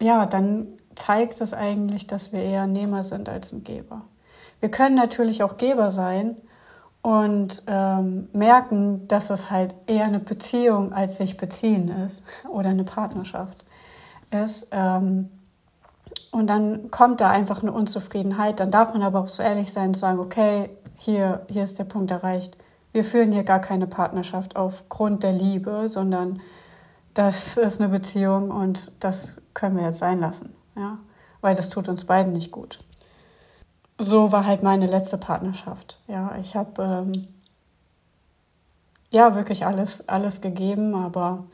ja, 0.00 0.26
dann 0.26 0.68
zeigt 0.94 1.40
es 1.40 1.54
eigentlich, 1.54 2.06
dass 2.06 2.32
wir 2.32 2.40
eher 2.40 2.62
ein 2.62 2.72
Nehmer 2.72 3.02
sind 3.02 3.28
als 3.28 3.52
ein 3.52 3.62
Geber. 3.62 4.02
Wir 4.60 4.70
können 4.70 4.94
natürlich 4.94 5.42
auch 5.42 5.56
Geber 5.56 5.90
sein 5.90 6.36
und 7.02 7.62
ähm, 7.66 8.28
merken, 8.32 9.06
dass 9.08 9.30
es 9.30 9.50
halt 9.50 9.74
eher 9.86 10.04
eine 10.04 10.18
Beziehung 10.18 10.92
als 10.92 11.16
sich 11.16 11.36
beziehen 11.36 11.88
ist 11.88 12.24
oder 12.48 12.70
eine 12.70 12.84
Partnerschaft 12.84 13.64
ist. 14.30 14.68
Ähm, 14.72 15.30
und 16.30 16.48
dann 16.48 16.90
kommt 16.90 17.20
da 17.20 17.30
einfach 17.30 17.62
eine 17.62 17.72
Unzufriedenheit. 17.72 18.60
Dann 18.60 18.70
darf 18.70 18.92
man 18.92 19.02
aber 19.02 19.20
auch 19.20 19.28
so 19.28 19.42
ehrlich 19.42 19.72
sein 19.72 19.88
und 19.88 19.96
sagen, 19.96 20.18
okay, 20.18 20.70
hier, 20.96 21.46
hier 21.48 21.62
ist 21.62 21.78
der 21.78 21.84
Punkt 21.84 22.10
erreicht. 22.10 22.56
Wir 22.92 23.04
führen 23.04 23.32
hier 23.32 23.44
gar 23.44 23.60
keine 23.60 23.86
Partnerschaft 23.86 24.56
aufgrund 24.56 25.22
der 25.22 25.32
Liebe, 25.32 25.88
sondern 25.88 26.40
das 27.14 27.56
ist 27.56 27.80
eine 27.80 27.88
Beziehung 27.88 28.50
und 28.50 28.92
das 29.00 29.36
können 29.54 29.76
wir 29.76 29.84
jetzt 29.84 29.98
sein 29.98 30.18
lassen. 30.18 30.54
Ja? 30.76 30.98
Weil 31.40 31.54
das 31.54 31.70
tut 31.70 31.88
uns 31.88 32.04
beiden 32.04 32.32
nicht 32.32 32.50
gut. 32.50 32.80
So 33.98 34.30
war 34.30 34.46
halt 34.46 34.62
meine 34.62 34.86
letzte 34.86 35.18
Partnerschaft. 35.18 36.00
Ja, 36.06 36.36
ich 36.38 36.54
habe 36.54 36.82
ähm, 36.82 37.28
ja 39.10 39.34
wirklich 39.34 39.66
alles, 39.66 40.08
alles 40.08 40.40
gegeben, 40.40 40.94
aber 40.94 41.44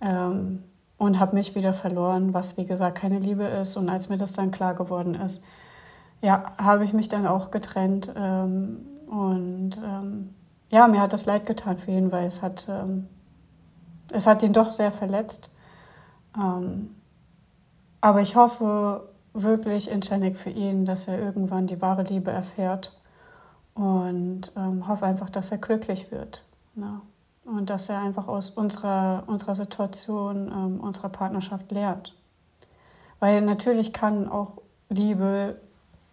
ähm, 0.00 0.64
und 0.96 1.18
habe 1.18 1.34
mich 1.34 1.54
wieder 1.54 1.72
verloren, 1.72 2.32
was 2.32 2.56
wie 2.56 2.64
gesagt 2.64 2.98
keine 2.98 3.18
Liebe 3.18 3.44
ist. 3.44 3.76
Und 3.76 3.90
als 3.90 4.08
mir 4.08 4.16
das 4.16 4.32
dann 4.32 4.50
klar 4.50 4.74
geworden 4.74 5.14
ist, 5.14 5.44
ja, 6.22 6.52
habe 6.56 6.84
ich 6.84 6.94
mich 6.94 7.08
dann 7.08 7.26
auch 7.26 7.50
getrennt. 7.50 8.12
Ähm, 8.16 8.86
und 9.06 9.76
ähm, 9.84 10.34
ja, 10.70 10.88
mir 10.88 11.00
hat 11.00 11.12
das 11.12 11.26
leid 11.26 11.44
getan 11.44 11.76
für 11.76 11.90
ihn, 11.90 12.10
weil 12.10 12.26
es 12.26 12.42
hat, 12.42 12.66
ähm, 12.68 13.08
es 14.10 14.26
hat 14.26 14.42
ihn 14.42 14.54
doch 14.54 14.72
sehr 14.72 14.90
verletzt. 14.90 15.50
Ähm, 16.36 16.94
aber 18.00 18.20
ich 18.22 18.36
hoffe 18.36 19.08
wirklich 19.34 19.90
inständig 19.90 20.36
für 20.36 20.50
ihn, 20.50 20.84
dass 20.84 21.08
er 21.08 21.18
irgendwann 21.18 21.66
die 21.66 21.82
wahre 21.82 22.04
Liebe 22.04 22.30
erfährt 22.30 22.92
und 23.74 24.52
ähm, 24.56 24.86
hoffe 24.86 25.04
einfach, 25.04 25.28
dass 25.28 25.50
er 25.50 25.58
glücklich 25.58 26.10
wird. 26.12 26.44
Ne? 26.74 27.00
Und 27.44 27.68
dass 27.68 27.88
er 27.88 28.00
einfach 28.00 28.28
aus 28.28 28.50
unserer, 28.50 29.24
unserer 29.26 29.54
Situation, 29.54 30.48
ähm, 30.48 30.80
unserer 30.80 31.08
Partnerschaft 31.08 31.70
lernt. 31.72 32.14
Weil 33.18 33.42
natürlich 33.42 33.92
kann 33.92 34.28
auch 34.28 34.58
Liebe, 34.88 35.56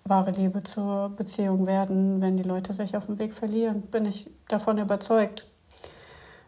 wahre 0.04 0.32
Liebe 0.32 0.64
zur 0.64 1.10
Beziehung 1.10 1.68
werden, 1.68 2.22
wenn 2.22 2.38
die 2.38 2.44
Leute 2.44 2.74
sich 2.74 2.98
auf 2.98 3.06
dem 3.06 3.20
Weg 3.20 3.34
verlieren. 3.34 3.84
Bin 3.84 4.06
ich 4.06 4.30
davon 4.48 4.80
überzeugt. 4.80 5.46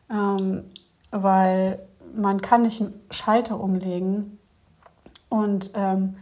Ähm, 0.09 0.65
weil 1.12 1.79
man 2.15 2.41
kann 2.41 2.63
nicht 2.63 2.81
einen 2.81 2.99
Schalter 3.12 3.59
umlegen 3.59 4.39
und 5.29 5.71
ähm, 5.75 6.15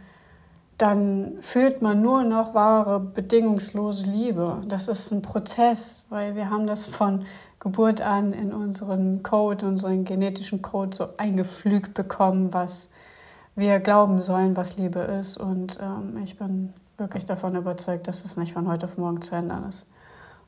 dann 0.82 1.36
fühlt 1.40 1.80
man 1.80 2.02
nur 2.02 2.24
noch 2.24 2.54
wahre, 2.54 2.98
bedingungslose 2.98 4.10
Liebe. 4.10 4.60
Das 4.66 4.88
ist 4.88 5.12
ein 5.12 5.22
Prozess, 5.22 6.06
weil 6.08 6.34
wir 6.34 6.50
haben 6.50 6.66
das 6.66 6.86
von 6.86 7.24
Geburt 7.60 8.00
an 8.00 8.32
in 8.32 8.52
unseren 8.52 9.22
Code, 9.22 9.64
unseren 9.64 10.04
genetischen 10.04 10.60
Code 10.60 10.96
so 10.96 11.16
eingepflügt 11.18 11.94
bekommen, 11.94 12.52
was 12.52 12.90
wir 13.54 13.78
glauben 13.78 14.20
sollen, 14.20 14.56
was 14.56 14.76
Liebe 14.76 14.98
ist. 14.98 15.36
Und 15.36 15.78
ähm, 15.80 16.18
ich 16.20 16.36
bin 16.36 16.72
wirklich 16.98 17.26
davon 17.26 17.54
überzeugt, 17.54 18.08
dass 18.08 18.24
das 18.24 18.36
nicht 18.36 18.52
von 18.52 18.66
heute 18.66 18.86
auf 18.86 18.98
morgen 18.98 19.22
zu 19.22 19.36
ändern 19.36 19.68
ist. 19.68 19.86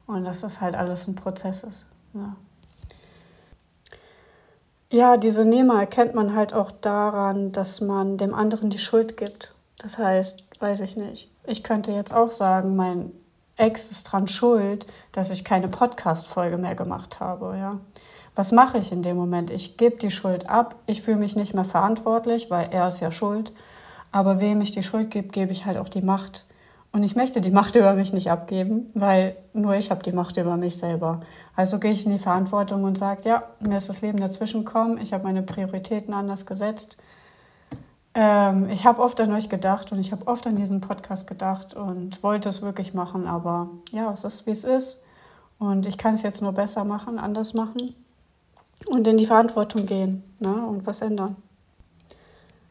Und 0.09 0.25
dass 0.25 0.41
das 0.41 0.61
halt 0.61 0.75
alles 0.75 1.07
ein 1.07 1.15
Prozess 1.15 1.63
ist. 1.63 1.87
Ja. 2.13 2.35
Ja, 4.91 5.17
diese 5.17 5.45
Nehmer 5.45 5.79
erkennt 5.79 6.17
man 6.17 6.35
halt 6.35 6.55
auch 6.55 6.73
daran, 6.73 7.53
dass 7.53 7.81
man 7.81 8.19
dem 8.19 8.35
anderen 8.35 8.71
die 8.71 8.79
Schuld 8.79 9.17
gibt. 9.17 9.54
Das 9.85 9.99
heißt, 9.99 10.45
weiß 10.61 10.81
ich 10.81 10.97
nicht, 10.97 11.31
ich 11.47 11.63
könnte 11.63 11.93
jetzt 11.93 12.15
auch 12.15 12.31
sagen, 12.31 12.75
mein 12.75 13.13
Ex 13.57 13.91
ist 13.91 14.05
dran 14.05 14.27
schuld, 14.27 14.87
dass 15.13 15.31
ich 15.31 15.45
keine 15.45 15.69
Podcast-Folge 15.69 16.57
mehr 16.57 16.75
gemacht 16.75 17.21
habe. 17.21 17.55
Ja? 17.59 17.81
Was 18.35 18.51
mache 18.51 18.79
ich 18.79 18.93
in 18.93 19.03
dem 19.03 19.19
Moment? 19.19 19.51
Ich 19.51 19.77
gebe 19.77 19.99
die 19.99 20.11
Schuld 20.11 20.49
ab. 20.49 20.75
Ich 20.87 21.03
fühle 21.03 21.19
mich 21.19 21.37
nicht 21.37 21.53
mehr 21.53 21.65
verantwortlich, 21.65 22.51
weil 22.51 22.71
er 22.73 22.89
ist 22.89 23.01
ja 23.01 23.11
schuld. 23.11 23.53
Aber 24.11 24.41
wem 24.41 24.63
ich 24.63 24.73
die 24.73 24.83
Schuld 24.83 25.11
gebe, 25.11 25.29
gebe 25.29 25.53
ich 25.53 25.67
halt 25.67 25.77
auch 25.77 25.91
die 25.91 26.01
Macht. 26.01 26.47
Und 26.91 27.05
ich 27.05 27.15
möchte 27.15 27.43
die 27.43 27.51
Macht 27.51 27.77
über 27.77 27.93
mich 27.93 28.15
nicht 28.15 28.31
abgeben, 28.31 28.91
weil 28.95 29.37
nur 29.53 29.75
ich 29.75 29.91
habe 29.91 30.03
die 30.03 30.13
Macht 30.13 30.39
über 30.39 30.57
mich 30.57 30.79
selber. 30.79 31.21
Also 31.57 31.79
gehe 31.79 31.93
ich 31.93 32.07
in 32.07 32.13
die 32.13 32.19
Verantwortung 32.19 32.85
und 32.85 32.97
sage, 32.97 33.29
ja, 33.29 33.43
mir 33.61 33.77
ist 33.77 33.91
das 33.91 34.01
Leben 34.01 34.19
dazwischen 34.19 34.65
gekommen, 34.65 34.97
ich 34.97 35.13
habe 35.13 35.25
meine 35.25 35.43
Prioritäten 35.43 36.15
anders 36.15 36.47
gesetzt 36.47 36.97
ähm, 38.15 38.69
ich 38.71 38.87
habe 38.87 39.03
oft 39.03 39.21
an 39.21 39.33
euch 39.33 39.49
gedacht 39.49 39.91
und 39.93 39.99
ich 39.99 40.13
habe 40.13 40.27
oft 40.27 40.47
an 40.47 40.57
diesen 40.57 40.81
Podcast 40.81 41.27
gedacht 41.27 41.75
und 41.75 42.23
wollte 42.23 42.49
es 42.49 42.63
wirklich 42.63 42.95
machen, 42.95 43.27
aber 43.27 43.71
ja, 43.91 44.13
es 44.13 44.25
ist 44.25 44.47
wie 44.47 44.53
es 44.53 44.65
ist. 44.65 45.03
Und 45.59 45.87
ich 45.87 45.99
kann 45.99 46.15
es 46.15 46.23
jetzt 46.23 46.43
nur 46.43 46.53
besser 46.53 46.85
machen, 46.85 47.19
anders 47.19 47.55
machen 47.55 47.95
und 48.87 49.07
in 49.09 49.17
die 49.17 49.27
Verantwortung 49.27 49.87
gehen 49.87 50.23
ne, 50.39 50.67
und 50.67 50.87
was 50.87 51.01
ändern. 51.01 51.37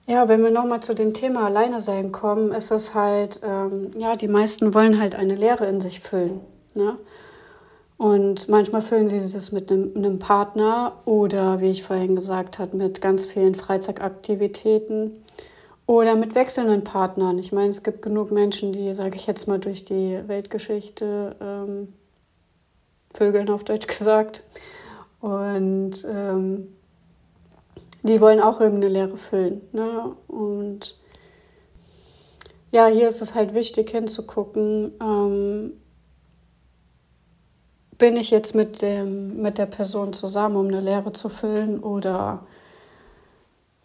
Ja, 0.05 0.27
wenn 0.27 0.43
wir 0.43 0.51
nochmal 0.51 0.81
zu 0.81 0.93
dem 0.93 1.13
Thema 1.13 1.45
Alleine 1.45 1.79
sein 1.79 2.11
kommen, 2.11 2.51
ist 2.51 2.71
es 2.71 2.93
halt, 2.93 3.39
ähm, 3.41 3.91
ja, 3.97 4.15
die 4.15 4.27
meisten 4.27 4.73
wollen 4.73 4.99
halt 4.99 5.15
eine 5.15 5.35
Leere 5.35 5.65
in 5.65 5.79
sich 5.79 6.01
füllen. 6.01 6.41
Ne? 6.73 6.97
Und 7.95 8.49
manchmal 8.49 8.81
füllen 8.81 9.07
sie 9.07 9.17
es 9.17 9.51
mit 9.53 9.71
einem, 9.71 9.93
einem 9.95 10.19
Partner 10.19 10.93
oder, 11.05 11.61
wie 11.61 11.69
ich 11.69 11.83
vorhin 11.83 12.17
gesagt 12.17 12.59
habe, 12.59 12.75
mit 12.75 12.99
ganz 12.99 13.25
vielen 13.25 13.55
Freizeitaktivitäten 13.55 15.22
oder 15.85 16.15
mit 16.15 16.35
wechselnden 16.35 16.83
Partnern. 16.83 17.37
Ich 17.37 17.51
meine, 17.51 17.69
es 17.69 17.83
gibt 17.83 18.01
genug 18.01 18.31
Menschen, 18.31 18.71
die, 18.71 18.93
sage 18.93 19.15
ich 19.15 19.27
jetzt 19.27 19.47
mal, 19.47 19.59
durch 19.59 19.83
die 19.83 20.19
Weltgeschichte 20.27 21.35
ähm, 21.41 21.93
vögeln 23.13 23.49
auf 23.49 23.63
Deutsch 23.63 23.87
gesagt. 23.87 24.43
Und 25.19 26.05
ähm, 26.09 26.75
die 28.03 28.19
wollen 28.19 28.41
auch 28.41 28.59
irgendeine 28.59 28.93
Lehre 28.93 29.17
füllen. 29.17 29.61
Ne? 29.71 30.15
Und 30.27 30.97
ja, 32.71 32.87
hier 32.87 33.07
ist 33.07 33.21
es 33.21 33.35
halt 33.35 33.53
wichtig 33.53 33.91
hinzugucken, 33.91 34.93
ähm, 35.01 35.73
bin 37.97 38.17
ich 38.17 38.31
jetzt 38.31 38.55
mit, 38.55 38.81
dem, 38.81 39.41
mit 39.41 39.57
der 39.57 39.67
Person 39.67 40.11
zusammen, 40.11 40.55
um 40.55 40.67
eine 40.67 40.81
Lehre 40.81 41.13
zu 41.13 41.29
füllen 41.29 41.79
oder 41.79 42.45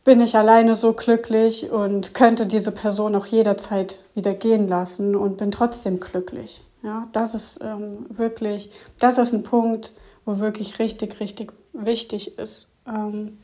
bin 0.04 0.20
ich 0.20 0.36
alleine 0.36 0.74
so 0.74 0.92
glücklich 0.92 1.70
und 1.70 2.14
könnte 2.14 2.46
diese 2.46 2.72
Person 2.72 3.14
auch 3.14 3.26
jederzeit 3.26 4.04
wieder 4.14 4.34
gehen 4.34 4.68
lassen 4.68 5.14
und 5.14 5.36
bin 5.36 5.50
trotzdem 5.50 6.00
glücklich. 6.00 6.62
Ja, 6.82 7.08
das 7.12 7.34
ist 7.34 7.60
ähm, 7.62 8.06
wirklich, 8.08 8.70
das 8.98 9.18
ist 9.18 9.32
ein 9.32 9.42
Punkt, 9.42 9.92
wo 10.24 10.38
wirklich 10.38 10.78
richtig, 10.78 11.20
richtig 11.20 11.52
wichtig 11.72 12.38
ist. 12.38 12.68
Ähm, 12.86 13.38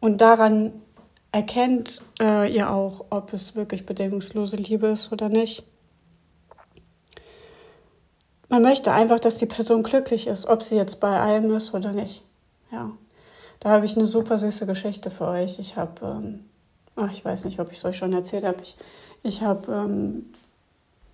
und 0.00 0.20
daran 0.20 0.72
erkennt 1.32 2.02
äh, 2.20 2.50
ihr 2.54 2.70
auch, 2.70 3.06
ob 3.10 3.32
es 3.32 3.56
wirklich 3.56 3.84
bedingungslose 3.84 4.56
Liebe 4.56 4.88
ist 4.88 5.12
oder 5.12 5.28
nicht. 5.28 5.64
Man 8.48 8.62
möchte 8.62 8.92
einfach, 8.92 9.18
dass 9.18 9.36
die 9.36 9.46
Person 9.46 9.82
glücklich 9.82 10.28
ist, 10.28 10.46
ob 10.46 10.62
sie 10.62 10.76
jetzt 10.76 11.00
bei 11.00 11.18
allem 11.18 11.52
ist 11.54 11.74
oder 11.74 11.92
nicht. 11.92 12.22
Ja. 12.70 12.92
Da 13.60 13.70
habe 13.70 13.86
ich 13.86 13.96
eine 13.96 14.06
super 14.06 14.38
süße 14.38 14.66
Geschichte 14.66 15.10
für 15.10 15.26
euch. 15.26 15.58
Ich 15.58 15.76
habe, 15.76 15.92
ähm, 16.96 17.10
ich 17.10 17.24
weiß 17.24 17.44
nicht, 17.44 17.60
ob 17.60 17.70
ich 17.70 17.78
es 17.78 17.84
euch 17.84 17.96
schon 17.96 18.12
erzählt 18.12 18.44
habe. 18.44 18.58
Ich, 18.62 18.76
ich 19.22 19.42
habe 19.42 19.72
ähm, 19.72 20.26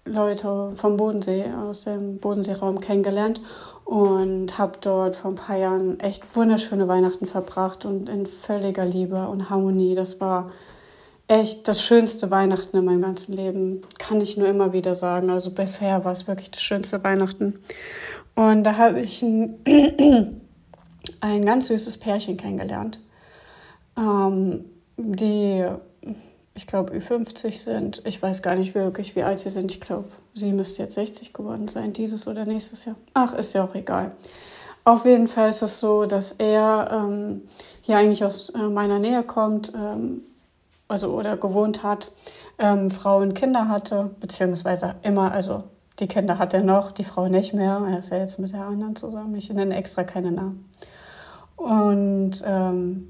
Leute 0.05 0.72
vom 0.74 0.96
Bodensee, 0.96 1.44
aus 1.68 1.83
dem 1.85 2.18
Bodenseeraum 2.18 2.81
kennengelernt 2.81 3.40
und 3.85 4.59
habe 4.59 4.78
dort 4.81 5.16
vor 5.16 5.31
ein 5.31 5.37
paar 5.37 5.57
Jahren 5.57 6.00
echt 6.00 6.35
wunderschöne 6.35 6.88
Weihnachten 6.88 7.26
verbracht 7.26 7.85
und 7.85 8.09
in 8.09 8.26
völliger 8.26 8.85
Liebe 8.85 9.28
und 9.28 9.48
Harmonie. 9.48 9.94
Das 9.94 10.20
war 10.20 10.50
echt 11.28 11.68
das 11.68 11.83
schönste 11.83 12.31
Weihnachten 12.31 12.76
in 12.76 12.85
meinem 12.85 13.02
ganzen 13.02 13.35
Leben, 13.35 13.83
kann 13.98 14.20
ich 14.20 14.37
nur 14.37 14.48
immer 14.48 14.72
wieder 14.72 14.94
sagen. 14.94 15.31
Also 15.31 15.52
bisher 15.52 16.05
war 16.05 16.12
es 16.12 16.26
wirklich 16.26 16.50
das 16.50 16.62
schönste 16.62 17.02
Weihnachten. 17.05 17.61
Und 18.35 18.64
da 18.64 18.76
habe 18.76 19.00
ich 19.00 19.22
ein 19.22 20.40
ein 21.20 21.44
ganz 21.44 21.68
süßes 21.68 21.98
Pärchen 21.98 22.36
kennengelernt, 22.36 23.00
ähm, 23.96 24.64
die, 24.96 25.64
ich 26.54 26.66
glaube, 26.66 26.92
Ü50 26.94 27.52
sind. 27.52 28.02
Ich 28.04 28.22
weiß 28.22 28.42
gar 28.42 28.54
nicht 28.54 28.74
wirklich, 28.74 29.16
wie 29.16 29.22
alt 29.22 29.40
sie 29.40 29.50
sind. 29.50 29.72
Ich 29.72 29.80
glaube, 29.80 30.08
sie 30.34 30.52
müsste 30.52 30.82
jetzt 30.82 30.94
60 30.94 31.32
geworden 31.32 31.68
sein, 31.68 31.92
dieses 31.92 32.26
oder 32.26 32.44
nächstes 32.44 32.84
Jahr. 32.84 32.96
Ach, 33.14 33.34
ist 33.34 33.52
ja 33.52 33.64
auch 33.64 33.74
egal. 33.74 34.12
Auf 34.84 35.04
jeden 35.04 35.28
Fall 35.28 35.48
ist 35.48 35.62
es 35.62 35.78
so, 35.78 36.06
dass 36.06 36.32
er 36.32 36.90
ähm, 36.92 37.42
hier 37.82 37.98
eigentlich 37.98 38.24
aus 38.24 38.50
äh, 38.50 38.58
meiner 38.58 38.98
Nähe 38.98 39.22
kommt, 39.22 39.72
ähm, 39.74 40.22
also 40.88 41.14
oder 41.14 41.36
gewohnt 41.36 41.82
hat, 41.84 42.10
ähm, 42.58 42.90
Frau 42.90 43.18
und 43.18 43.34
Kinder 43.34 43.68
hatte, 43.68 44.10
beziehungsweise 44.20 44.96
immer, 45.02 45.32
also 45.32 45.64
die 46.00 46.08
Kinder 46.08 46.38
hat 46.38 46.52
er 46.52 46.62
noch, 46.62 46.90
die 46.90 47.04
Frau 47.04 47.28
nicht 47.28 47.54
mehr. 47.54 47.80
Er 47.88 47.98
ist 47.98 48.10
ja 48.10 48.18
jetzt 48.18 48.38
mit 48.38 48.52
der 48.52 48.64
anderen 48.64 48.96
zusammen. 48.96 49.34
Ich 49.36 49.52
nenne 49.52 49.76
extra 49.76 50.04
keine 50.04 50.32
Namen. 50.32 50.68
Und 51.62 52.42
ähm, 52.44 53.09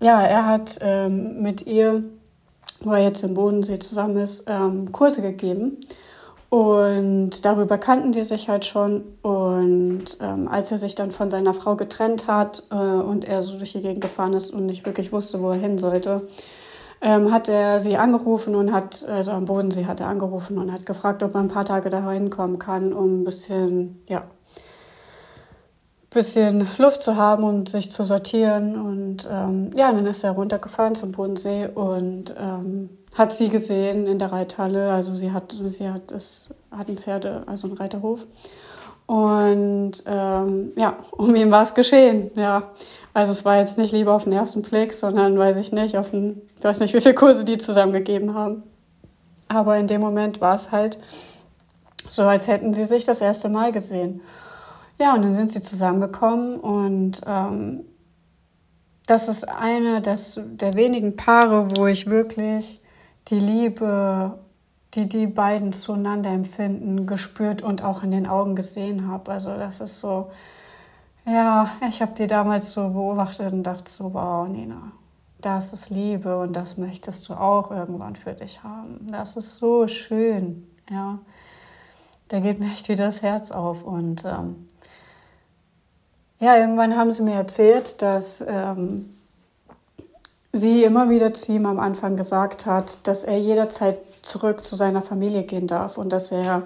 ja, 0.00 0.22
er 0.22 0.46
hat 0.46 0.78
ähm, 0.82 1.42
mit 1.42 1.66
ihr, 1.66 2.04
wo 2.80 2.92
er 2.92 3.02
jetzt 3.02 3.24
im 3.24 3.34
Bodensee 3.34 3.78
zusammen 3.78 4.18
ist, 4.18 4.44
ähm, 4.48 4.92
Kurse 4.92 5.22
gegeben. 5.22 5.78
Und 6.48 7.44
darüber 7.44 7.76
kannten 7.76 8.12
die 8.12 8.22
sich 8.22 8.48
halt 8.48 8.64
schon. 8.64 9.02
Und 9.22 10.04
ähm, 10.20 10.46
als 10.48 10.70
er 10.70 10.78
sich 10.78 10.94
dann 10.94 11.10
von 11.10 11.28
seiner 11.28 11.54
Frau 11.54 11.74
getrennt 11.74 12.28
hat 12.28 12.62
äh, 12.70 12.76
und 12.76 13.24
er 13.24 13.42
so 13.42 13.58
durch 13.58 13.72
die 13.72 13.82
Gegend 13.82 14.02
gefahren 14.02 14.32
ist 14.32 14.50
und 14.50 14.66
nicht 14.66 14.86
wirklich 14.86 15.12
wusste, 15.12 15.42
wo 15.42 15.50
er 15.50 15.56
hin 15.56 15.78
sollte, 15.78 16.22
ähm, 17.00 17.32
hat 17.32 17.48
er 17.48 17.80
sie 17.80 17.96
angerufen 17.96 18.54
und 18.54 18.72
hat, 18.72 19.04
also 19.08 19.32
am 19.32 19.46
Bodensee 19.46 19.86
hat 19.86 20.00
er 20.00 20.06
angerufen 20.06 20.56
und 20.58 20.72
hat 20.72 20.86
gefragt, 20.86 21.22
ob 21.22 21.34
er 21.34 21.40
ein 21.40 21.48
paar 21.48 21.64
Tage 21.64 21.90
da 21.90 22.10
hinkommen 22.10 22.58
kann, 22.58 22.92
um 22.92 23.22
ein 23.22 23.24
bisschen, 23.24 24.02
ja, 24.08 24.24
bisschen 26.16 26.66
Luft 26.78 27.02
zu 27.02 27.16
haben 27.16 27.44
und 27.44 27.68
sich 27.68 27.92
zu 27.92 28.02
sortieren. 28.02 28.80
Und 28.80 29.28
ähm, 29.30 29.70
ja, 29.76 29.92
dann 29.92 30.06
ist 30.06 30.24
er 30.24 30.32
runtergefahren 30.32 30.94
zum 30.94 31.12
Bodensee 31.12 31.68
und 31.72 32.34
ähm, 32.38 32.88
hat 33.14 33.34
sie 33.34 33.50
gesehen 33.50 34.06
in 34.06 34.18
der 34.18 34.32
Reithalle. 34.32 34.90
Also 34.90 35.14
sie 35.14 35.30
hat, 35.30 35.54
sie 35.62 35.90
hat, 35.90 36.10
es 36.10 36.54
hat 36.70 36.88
ein 36.88 36.96
Pferde, 36.96 37.42
also 37.46 37.68
einen 37.68 37.76
Reiterhof. 37.76 38.26
Und 39.04 39.92
ähm, 40.06 40.72
ja, 40.74 40.96
um 41.12 41.36
ihn 41.36 41.50
war 41.50 41.62
es 41.62 41.74
geschehen. 41.74 42.30
Ja, 42.34 42.70
also 43.12 43.32
es 43.32 43.44
war 43.44 43.58
jetzt 43.58 43.78
nicht 43.78 43.92
lieber 43.92 44.14
auf 44.14 44.24
den 44.24 44.32
ersten 44.32 44.62
Blick, 44.62 44.94
sondern 44.94 45.38
weiß 45.38 45.58
ich 45.58 45.70
nicht, 45.70 45.98
auf 45.98 46.10
den, 46.10 46.40
ich 46.56 46.64
weiß 46.64 46.80
nicht, 46.80 46.94
wie 46.94 47.00
viele 47.00 47.14
Kurse 47.14 47.44
die 47.44 47.58
zusammengegeben 47.58 48.34
haben. 48.34 48.62
Aber 49.48 49.76
in 49.76 49.86
dem 49.86 50.00
Moment 50.00 50.40
war 50.40 50.54
es 50.54 50.72
halt 50.72 50.98
so, 52.08 52.22
als 52.22 52.48
hätten 52.48 52.72
sie 52.72 52.86
sich 52.86 53.04
das 53.04 53.20
erste 53.20 53.48
Mal 53.48 53.70
gesehen. 53.70 54.22
Ja, 54.98 55.14
und 55.14 55.22
dann 55.22 55.34
sind 55.34 55.52
sie 55.52 55.62
zusammengekommen 55.62 56.58
und 56.58 57.20
ähm, 57.26 57.84
das 59.06 59.28
ist 59.28 59.44
eine 59.48 60.00
des, 60.00 60.40
der 60.44 60.74
wenigen 60.74 61.16
Paare, 61.16 61.76
wo 61.76 61.86
ich 61.86 62.08
wirklich 62.08 62.80
die 63.28 63.38
Liebe, 63.38 64.38
die 64.94 65.08
die 65.08 65.26
beiden 65.26 65.72
zueinander 65.72 66.30
empfinden, 66.30 67.06
gespürt 67.06 67.62
und 67.62 67.84
auch 67.84 68.02
in 68.02 68.10
den 68.10 68.26
Augen 68.26 68.56
gesehen 68.56 69.06
habe. 69.08 69.30
Also 69.32 69.56
das 69.56 69.80
ist 69.80 70.00
so, 70.00 70.30
ja, 71.26 71.70
ich 71.88 72.00
habe 72.00 72.12
die 72.14 72.26
damals 72.26 72.72
so 72.72 72.88
beobachtet 72.88 73.52
und 73.52 73.64
dachte 73.64 73.90
so, 73.90 74.14
wow, 74.14 74.48
Nina, 74.48 74.92
das 75.40 75.72
ist 75.72 75.90
Liebe 75.90 76.40
und 76.40 76.56
das 76.56 76.78
möchtest 76.78 77.28
du 77.28 77.34
auch 77.34 77.70
irgendwann 77.70 78.16
für 78.16 78.32
dich 78.32 78.62
haben. 78.62 79.06
Das 79.10 79.36
ist 79.36 79.58
so 79.58 79.86
schön, 79.86 80.66
ja. 80.90 81.18
Da 82.28 82.40
geht 82.40 82.58
mir 82.58 82.66
echt 82.66 82.88
wieder 82.88 83.04
das 83.04 83.22
Herz 83.22 83.52
auf 83.52 83.84
und 83.84 84.24
ähm, 84.24 84.65
ja, 86.38 86.56
irgendwann 86.56 86.96
haben 86.96 87.12
sie 87.12 87.22
mir 87.22 87.34
erzählt, 87.34 88.02
dass 88.02 88.44
ähm, 88.46 89.16
sie 90.52 90.84
immer 90.84 91.08
wieder 91.08 91.32
zu 91.32 91.52
ihm 91.52 91.66
am 91.66 91.78
Anfang 91.78 92.16
gesagt 92.16 92.66
hat, 92.66 93.06
dass 93.06 93.24
er 93.24 93.38
jederzeit 93.38 93.98
zurück 94.22 94.64
zu 94.64 94.76
seiner 94.76 95.02
Familie 95.02 95.44
gehen 95.44 95.66
darf 95.66 95.98
und 95.98 96.12
dass 96.12 96.32
er, 96.32 96.62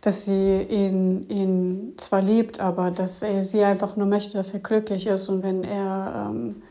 dass 0.00 0.24
sie 0.24 0.62
ihn, 0.62 1.28
ihn 1.28 1.94
zwar 1.98 2.22
liebt, 2.22 2.60
aber 2.60 2.90
dass 2.90 3.22
er 3.22 3.42
sie 3.42 3.62
einfach 3.62 3.96
nur 3.96 4.06
möchte, 4.06 4.34
dass 4.34 4.52
er 4.54 4.60
glücklich 4.60 5.06
ist 5.06 5.28
und 5.28 5.42
wenn 5.42 5.62
er 5.62 6.30
ähm, 6.30 6.62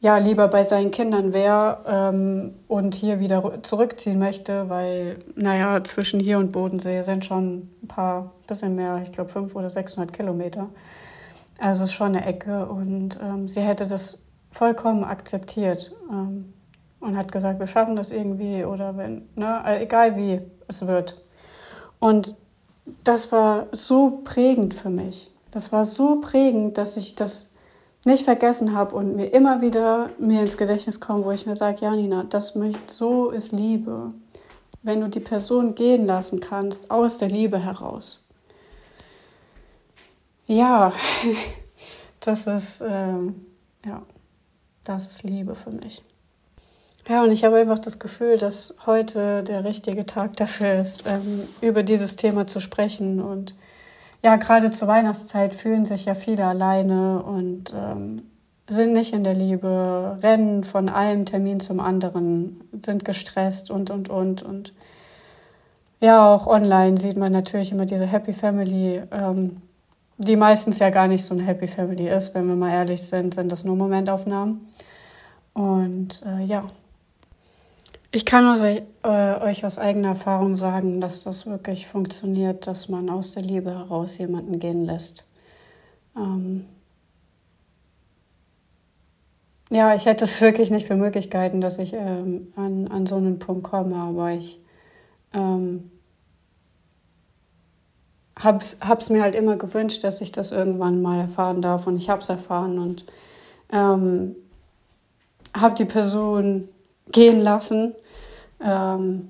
ja 0.00 0.18
lieber 0.18 0.48
bei 0.48 0.62
seinen 0.62 0.90
Kindern 0.90 1.32
wäre 1.32 1.78
ähm, 1.86 2.54
und 2.68 2.94
hier 2.94 3.20
wieder 3.20 3.62
zurückziehen 3.62 4.18
möchte, 4.18 4.68
weil 4.68 5.18
naja 5.34 5.82
zwischen 5.84 6.20
hier 6.20 6.38
und 6.38 6.52
Bodensee 6.52 7.02
sind 7.02 7.24
schon 7.24 7.68
ein 7.82 7.88
paar 7.88 8.32
bisschen 8.46 8.76
mehr, 8.76 9.00
ich 9.02 9.12
glaube 9.12 9.30
fünf 9.30 9.56
oder 9.56 9.70
600 9.70 10.12
Kilometer. 10.12 10.68
Also 11.60 11.86
schon 11.86 12.16
eine 12.16 12.24
Ecke 12.24 12.66
und 12.66 13.20
ähm, 13.22 13.46
sie 13.46 13.60
hätte 13.60 13.86
das 13.86 14.24
vollkommen 14.50 15.04
akzeptiert 15.04 15.92
ähm, 16.10 16.54
und 17.00 17.16
hat 17.16 17.30
gesagt, 17.30 17.60
wir 17.60 17.66
schaffen 17.66 17.96
das 17.96 18.10
irgendwie 18.10 18.64
oder 18.64 18.96
wenn, 18.96 19.28
ne, 19.36 19.62
äh, 19.66 19.82
egal 19.82 20.16
wie 20.16 20.40
es 20.68 20.86
wird. 20.86 21.20
Und 21.98 22.34
das 23.04 23.30
war 23.30 23.66
so 23.72 24.22
prägend 24.24 24.72
für 24.72 24.88
mich. 24.88 25.30
Das 25.50 25.70
war 25.70 25.84
so 25.84 26.20
prägend, 26.20 26.78
dass 26.78 26.96
ich 26.96 27.14
das 27.14 27.50
nicht 28.06 28.24
vergessen 28.24 28.74
habe 28.74 28.96
und 28.96 29.14
mir 29.14 29.26
immer 29.26 29.60
wieder 29.60 30.10
mir 30.18 30.40
ins 30.40 30.56
Gedächtnis 30.56 30.98
kommt, 30.98 31.26
wo 31.26 31.30
ich 31.30 31.46
mir 31.46 31.56
sage, 31.56 31.78
ja 31.82 31.90
Nina, 31.94 32.24
das 32.24 32.54
möchte, 32.54 32.80
so 32.92 33.30
ist 33.30 33.52
Liebe. 33.52 34.12
Wenn 34.82 35.02
du 35.02 35.08
die 35.08 35.20
Person 35.20 35.74
gehen 35.74 36.06
lassen 36.06 36.40
kannst, 36.40 36.90
aus 36.90 37.18
der 37.18 37.28
Liebe 37.28 37.58
heraus. 37.58 38.24
Ja, 40.50 40.92
das 42.20 42.48
ist, 42.48 42.82
ähm, 42.84 43.46
ja, 43.86 44.02
das 44.82 45.06
ist 45.06 45.22
Liebe 45.22 45.54
für 45.54 45.70
mich. 45.70 46.02
Ja, 47.08 47.22
und 47.22 47.30
ich 47.30 47.44
habe 47.44 47.58
einfach 47.58 47.78
das 47.78 48.00
Gefühl, 48.00 48.36
dass 48.36 48.74
heute 48.84 49.44
der 49.44 49.62
richtige 49.62 50.06
Tag 50.06 50.36
dafür 50.38 50.72
ist, 50.72 51.04
ähm, 51.06 51.44
über 51.60 51.84
dieses 51.84 52.16
Thema 52.16 52.48
zu 52.48 52.58
sprechen. 52.58 53.20
Und 53.20 53.54
ja, 54.24 54.34
gerade 54.34 54.72
zur 54.72 54.88
Weihnachtszeit 54.88 55.54
fühlen 55.54 55.86
sich 55.86 56.06
ja 56.06 56.16
viele 56.16 56.46
alleine 56.46 57.22
und 57.22 57.72
ähm, 57.72 58.22
sind 58.68 58.92
nicht 58.92 59.12
in 59.12 59.22
der 59.22 59.34
Liebe, 59.34 60.18
rennen 60.20 60.64
von 60.64 60.88
einem 60.88 61.26
Termin 61.26 61.60
zum 61.60 61.78
anderen, 61.78 62.60
sind 62.84 63.04
gestresst 63.04 63.70
und, 63.70 63.92
und, 63.92 64.08
und. 64.08 64.42
Und 64.42 64.72
ja, 66.00 66.34
auch 66.34 66.48
online 66.48 66.96
sieht 66.96 67.16
man 67.16 67.30
natürlich 67.30 67.70
immer 67.70 67.86
diese 67.86 68.06
Happy 68.06 68.32
Family. 68.32 69.00
Ähm, 69.12 69.62
die 70.20 70.36
meistens 70.36 70.78
ja 70.78 70.90
gar 70.90 71.08
nicht 71.08 71.24
so 71.24 71.34
eine 71.34 71.44
Happy 71.44 71.66
Family 71.66 72.08
ist, 72.08 72.34
wenn 72.34 72.46
wir 72.46 72.54
mal 72.54 72.70
ehrlich 72.70 73.02
sind, 73.02 73.34
sind 73.34 73.50
das 73.50 73.64
nur 73.64 73.74
Momentaufnahmen. 73.76 74.68
Und 75.54 76.22
äh, 76.26 76.44
ja, 76.44 76.64
ich 78.12 78.26
kann 78.26 78.44
also, 78.44 78.66
äh, 78.66 78.80
euch 79.02 79.64
aus 79.64 79.78
eigener 79.78 80.08
Erfahrung 80.08 80.56
sagen, 80.56 81.00
dass 81.00 81.24
das 81.24 81.46
wirklich 81.46 81.86
funktioniert, 81.86 82.66
dass 82.66 82.88
man 82.88 83.08
aus 83.08 83.32
der 83.32 83.42
Liebe 83.44 83.70
heraus 83.70 84.18
jemanden 84.18 84.58
gehen 84.58 84.84
lässt. 84.84 85.26
Ähm 86.16 86.66
ja, 89.70 89.94
ich 89.94 90.04
hätte 90.04 90.24
es 90.24 90.40
wirklich 90.42 90.70
nicht 90.70 90.86
für 90.86 90.96
Möglichkeiten, 90.96 91.62
dass 91.62 91.78
ich 91.78 91.94
ähm, 91.94 92.52
an, 92.56 92.88
an 92.88 93.06
so 93.06 93.16
einen 93.16 93.38
Punkt 93.38 93.62
komme, 93.62 93.96
aber 93.96 94.32
ich 94.32 94.60
ähm, 95.32 95.90
habe 98.42 98.64
es 98.64 99.10
mir 99.10 99.22
halt 99.22 99.34
immer 99.34 99.56
gewünscht, 99.56 100.04
dass 100.04 100.20
ich 100.20 100.32
das 100.32 100.52
irgendwann 100.52 101.02
mal 101.02 101.20
erfahren 101.20 101.62
darf 101.62 101.86
und 101.86 101.96
ich 101.96 102.08
habe 102.08 102.20
es 102.20 102.28
erfahren 102.28 102.78
und 102.78 103.04
ähm, 103.70 104.36
habe 105.54 105.74
die 105.74 105.84
Person 105.84 106.68
gehen 107.10 107.40
lassen, 107.40 107.94
ähm, 108.64 109.28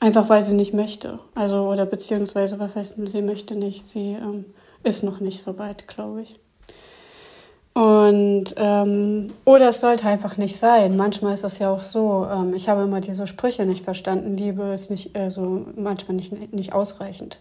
einfach 0.00 0.28
weil 0.28 0.42
sie 0.42 0.54
nicht 0.54 0.72
möchte. 0.72 1.18
Also 1.34 1.68
oder 1.68 1.86
beziehungsweise 1.86 2.58
was 2.58 2.76
heißt, 2.76 2.94
sie 3.04 3.22
möchte 3.22 3.54
nicht, 3.54 3.88
sie 3.88 4.12
ähm, 4.12 4.46
ist 4.82 5.04
noch 5.04 5.20
nicht 5.20 5.42
so 5.42 5.58
weit, 5.58 5.88
glaube 5.88 6.22
ich. 6.22 6.36
Und 7.72 8.46
ähm, 8.56 9.32
oder 9.44 9.68
es 9.68 9.80
sollte 9.80 10.06
einfach 10.06 10.36
nicht 10.36 10.56
sein. 10.56 10.96
Manchmal 10.96 11.34
ist 11.34 11.44
das 11.44 11.60
ja 11.60 11.70
auch 11.72 11.82
so. 11.82 12.26
Ähm, 12.30 12.52
ich 12.52 12.68
habe 12.68 12.82
immer 12.82 13.00
diese 13.00 13.28
Sprüche 13.28 13.64
nicht 13.64 13.84
verstanden. 13.84 14.36
Liebe 14.36 14.64
ist 14.64 14.90
nicht 14.90 15.16
äh, 15.16 15.30
so 15.30 15.66
manchmal 15.76 16.16
nicht, 16.16 16.52
nicht 16.52 16.72
ausreichend. 16.72 17.38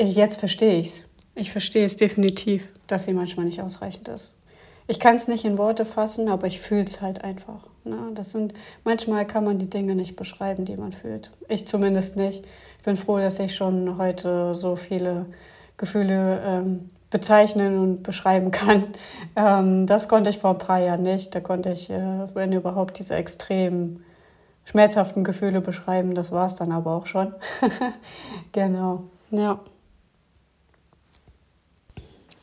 Ich, 0.00 0.14
jetzt 0.14 0.38
verstehe 0.38 0.78
ich 0.78 0.86
es. 0.86 1.04
Ich 1.34 1.50
verstehe 1.50 1.84
es 1.84 1.96
definitiv, 1.96 2.72
dass 2.86 3.04
sie 3.04 3.12
manchmal 3.12 3.46
nicht 3.46 3.60
ausreichend 3.60 4.08
ist. 4.08 4.36
Ich 4.86 5.00
kann 5.00 5.16
es 5.16 5.28
nicht 5.28 5.44
in 5.44 5.58
Worte 5.58 5.84
fassen, 5.84 6.28
aber 6.28 6.46
ich 6.46 6.60
fühle 6.60 6.84
es 6.84 7.02
halt 7.02 7.22
einfach. 7.24 7.66
Ne? 7.84 7.96
Das 8.14 8.32
sind, 8.32 8.54
manchmal 8.84 9.26
kann 9.26 9.44
man 9.44 9.58
die 9.58 9.68
Dinge 9.68 9.96
nicht 9.96 10.14
beschreiben, 10.14 10.64
die 10.64 10.76
man 10.76 10.92
fühlt. 10.92 11.32
Ich 11.48 11.66
zumindest 11.66 12.16
nicht. 12.16 12.44
Ich 12.78 12.84
bin 12.84 12.96
froh, 12.96 13.18
dass 13.18 13.40
ich 13.40 13.54
schon 13.54 13.98
heute 13.98 14.54
so 14.54 14.76
viele 14.76 15.26
Gefühle 15.76 16.42
ähm, 16.44 16.90
bezeichnen 17.10 17.78
und 17.78 18.02
beschreiben 18.02 18.50
kann. 18.50 18.84
Ähm, 19.36 19.86
das 19.86 20.08
konnte 20.08 20.30
ich 20.30 20.38
vor 20.38 20.50
ein 20.50 20.58
paar 20.58 20.80
Jahren 20.80 21.02
nicht. 21.02 21.32
Da 21.32 21.38
konnte 21.38 21.70
ich, 21.70 21.90
äh, 21.90 22.34
wenn 22.34 22.50
überhaupt, 22.50 22.98
diese 22.98 23.14
extrem 23.14 24.02
schmerzhaften 24.64 25.22
Gefühle 25.22 25.60
beschreiben. 25.60 26.14
Das 26.14 26.32
war 26.32 26.46
es 26.46 26.56
dann 26.56 26.72
aber 26.72 26.92
auch 26.92 27.06
schon. 27.06 27.34
genau, 28.52 29.04
ja. 29.30 29.60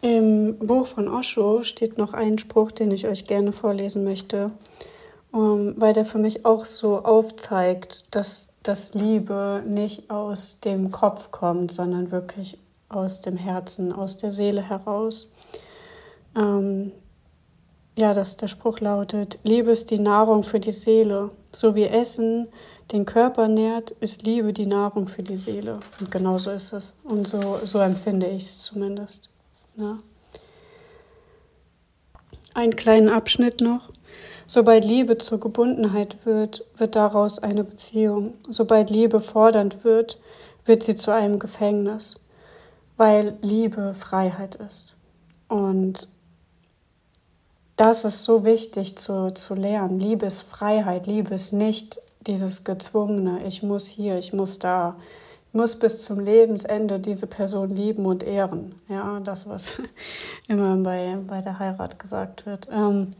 Im 0.06 0.60
Buch 0.60 0.86
von 0.86 1.08
Osho 1.08 1.64
steht 1.64 1.98
noch 1.98 2.14
ein 2.14 2.38
Spruch, 2.38 2.72
den 2.72 2.92
ich 2.92 3.08
euch 3.08 3.26
gerne 3.26 3.52
vorlesen 3.52 4.04
möchte, 4.04 4.52
um, 5.32 5.74
weil 5.82 5.96
der 5.96 6.06
für 6.06 6.20
mich 6.20 6.46
auch 6.46 6.64
so 6.64 7.00
aufzeigt, 7.00 8.04
dass 8.12 8.54
das 8.62 8.94
Liebe 8.94 9.64
nicht 9.66 10.12
aus 10.12 10.60
dem 10.60 10.92
Kopf 10.92 11.32
kommt, 11.32 11.72
sondern 11.72 12.12
wirklich 12.12 12.60
aus 12.88 13.22
dem 13.22 13.36
Herzen, 13.36 13.92
aus 13.92 14.18
der 14.18 14.30
Seele 14.30 14.70
heraus. 14.70 15.32
Ähm, 16.36 16.92
ja, 17.98 18.14
dass 18.14 18.38
der 18.38 18.48
Spruch 18.48 18.82
lautet, 18.82 19.40
Liebe 19.42 19.72
ist 19.72 19.90
die 19.90 19.98
Nahrung 19.98 20.44
für 20.44 20.60
die 20.60 20.72
Seele. 20.72 21.32
So 21.52 21.74
wie 21.74 21.86
Essen 21.86 22.48
den 22.92 23.08
Körper 23.08 23.48
nährt, 23.48 23.90
ist 23.90 24.28
Liebe 24.28 24.54
die 24.54 24.68
Nahrung 24.68 25.08
für 25.08 25.24
die 25.24 25.38
Seele. 25.38 25.80
Und 26.00 26.12
genau 26.12 26.38
so 26.38 26.52
ist 26.52 26.74
es. 26.74 26.96
Und 27.04 27.28
so, 27.28 27.58
so 27.64 27.80
empfinde 27.80 28.28
ich 28.28 28.44
es 28.44 28.60
zumindest. 28.60 29.32
Ja. 29.78 30.00
Einen 32.54 32.76
kleinen 32.76 33.10
Abschnitt 33.10 33.62
noch. 33.62 33.92
Sobald 34.48 34.86
Liebe 34.86 35.18
zur 35.18 35.40
Gebundenheit 35.40 36.26
wird, 36.26 36.64
wird 36.78 36.96
daraus 36.96 37.40
eine 37.40 37.64
Beziehung. 37.64 38.36
Sobald 38.48 38.90
Liebe 38.90 39.20
fordernd 39.20 39.84
wird, 39.84 40.20
wird 40.66 40.84
sie 40.84 40.96
zu 40.96 41.12
einem 41.12 41.40
Gefängnis, 41.40 42.20
weil 42.96 43.38
Liebe 43.42 43.94
Freiheit 43.94 44.56
ist. 44.56 44.96
Und 45.48 46.08
das 47.76 48.06
ist 48.06 48.24
so 48.24 48.46
wichtig 48.46 48.98
zu, 48.98 49.34
zu 49.34 49.54
lernen. 49.56 50.00
Liebe 50.00 50.26
ist 50.26 50.44
Freiheit, 50.44 51.08
Liebe 51.08 51.34
ist 51.36 51.52
nicht 51.52 52.00
dieses 52.22 52.64
gezwungene, 52.64 53.46
ich 53.46 53.62
muss 53.64 53.86
hier, 53.86 54.18
ich 54.18 54.34
muss 54.34 54.60
da, 54.60 54.96
muss 55.56 55.80
bis 55.80 56.02
zum 56.02 56.20
Lebensende 56.20 57.00
diese 57.00 57.28
Person 57.28 57.70
lieben 57.70 58.06
und 58.06 58.24
ehren. 58.24 58.76
Ja, 58.90 59.20
das, 59.22 59.50
was 59.50 59.82
immer 60.48 60.76
bei, 60.78 61.18
bei 61.28 61.42
der 61.42 61.58
Heirat 61.58 61.98
gesagt 61.98 62.46
wird. 62.46 62.68
Ähm, 62.72 63.12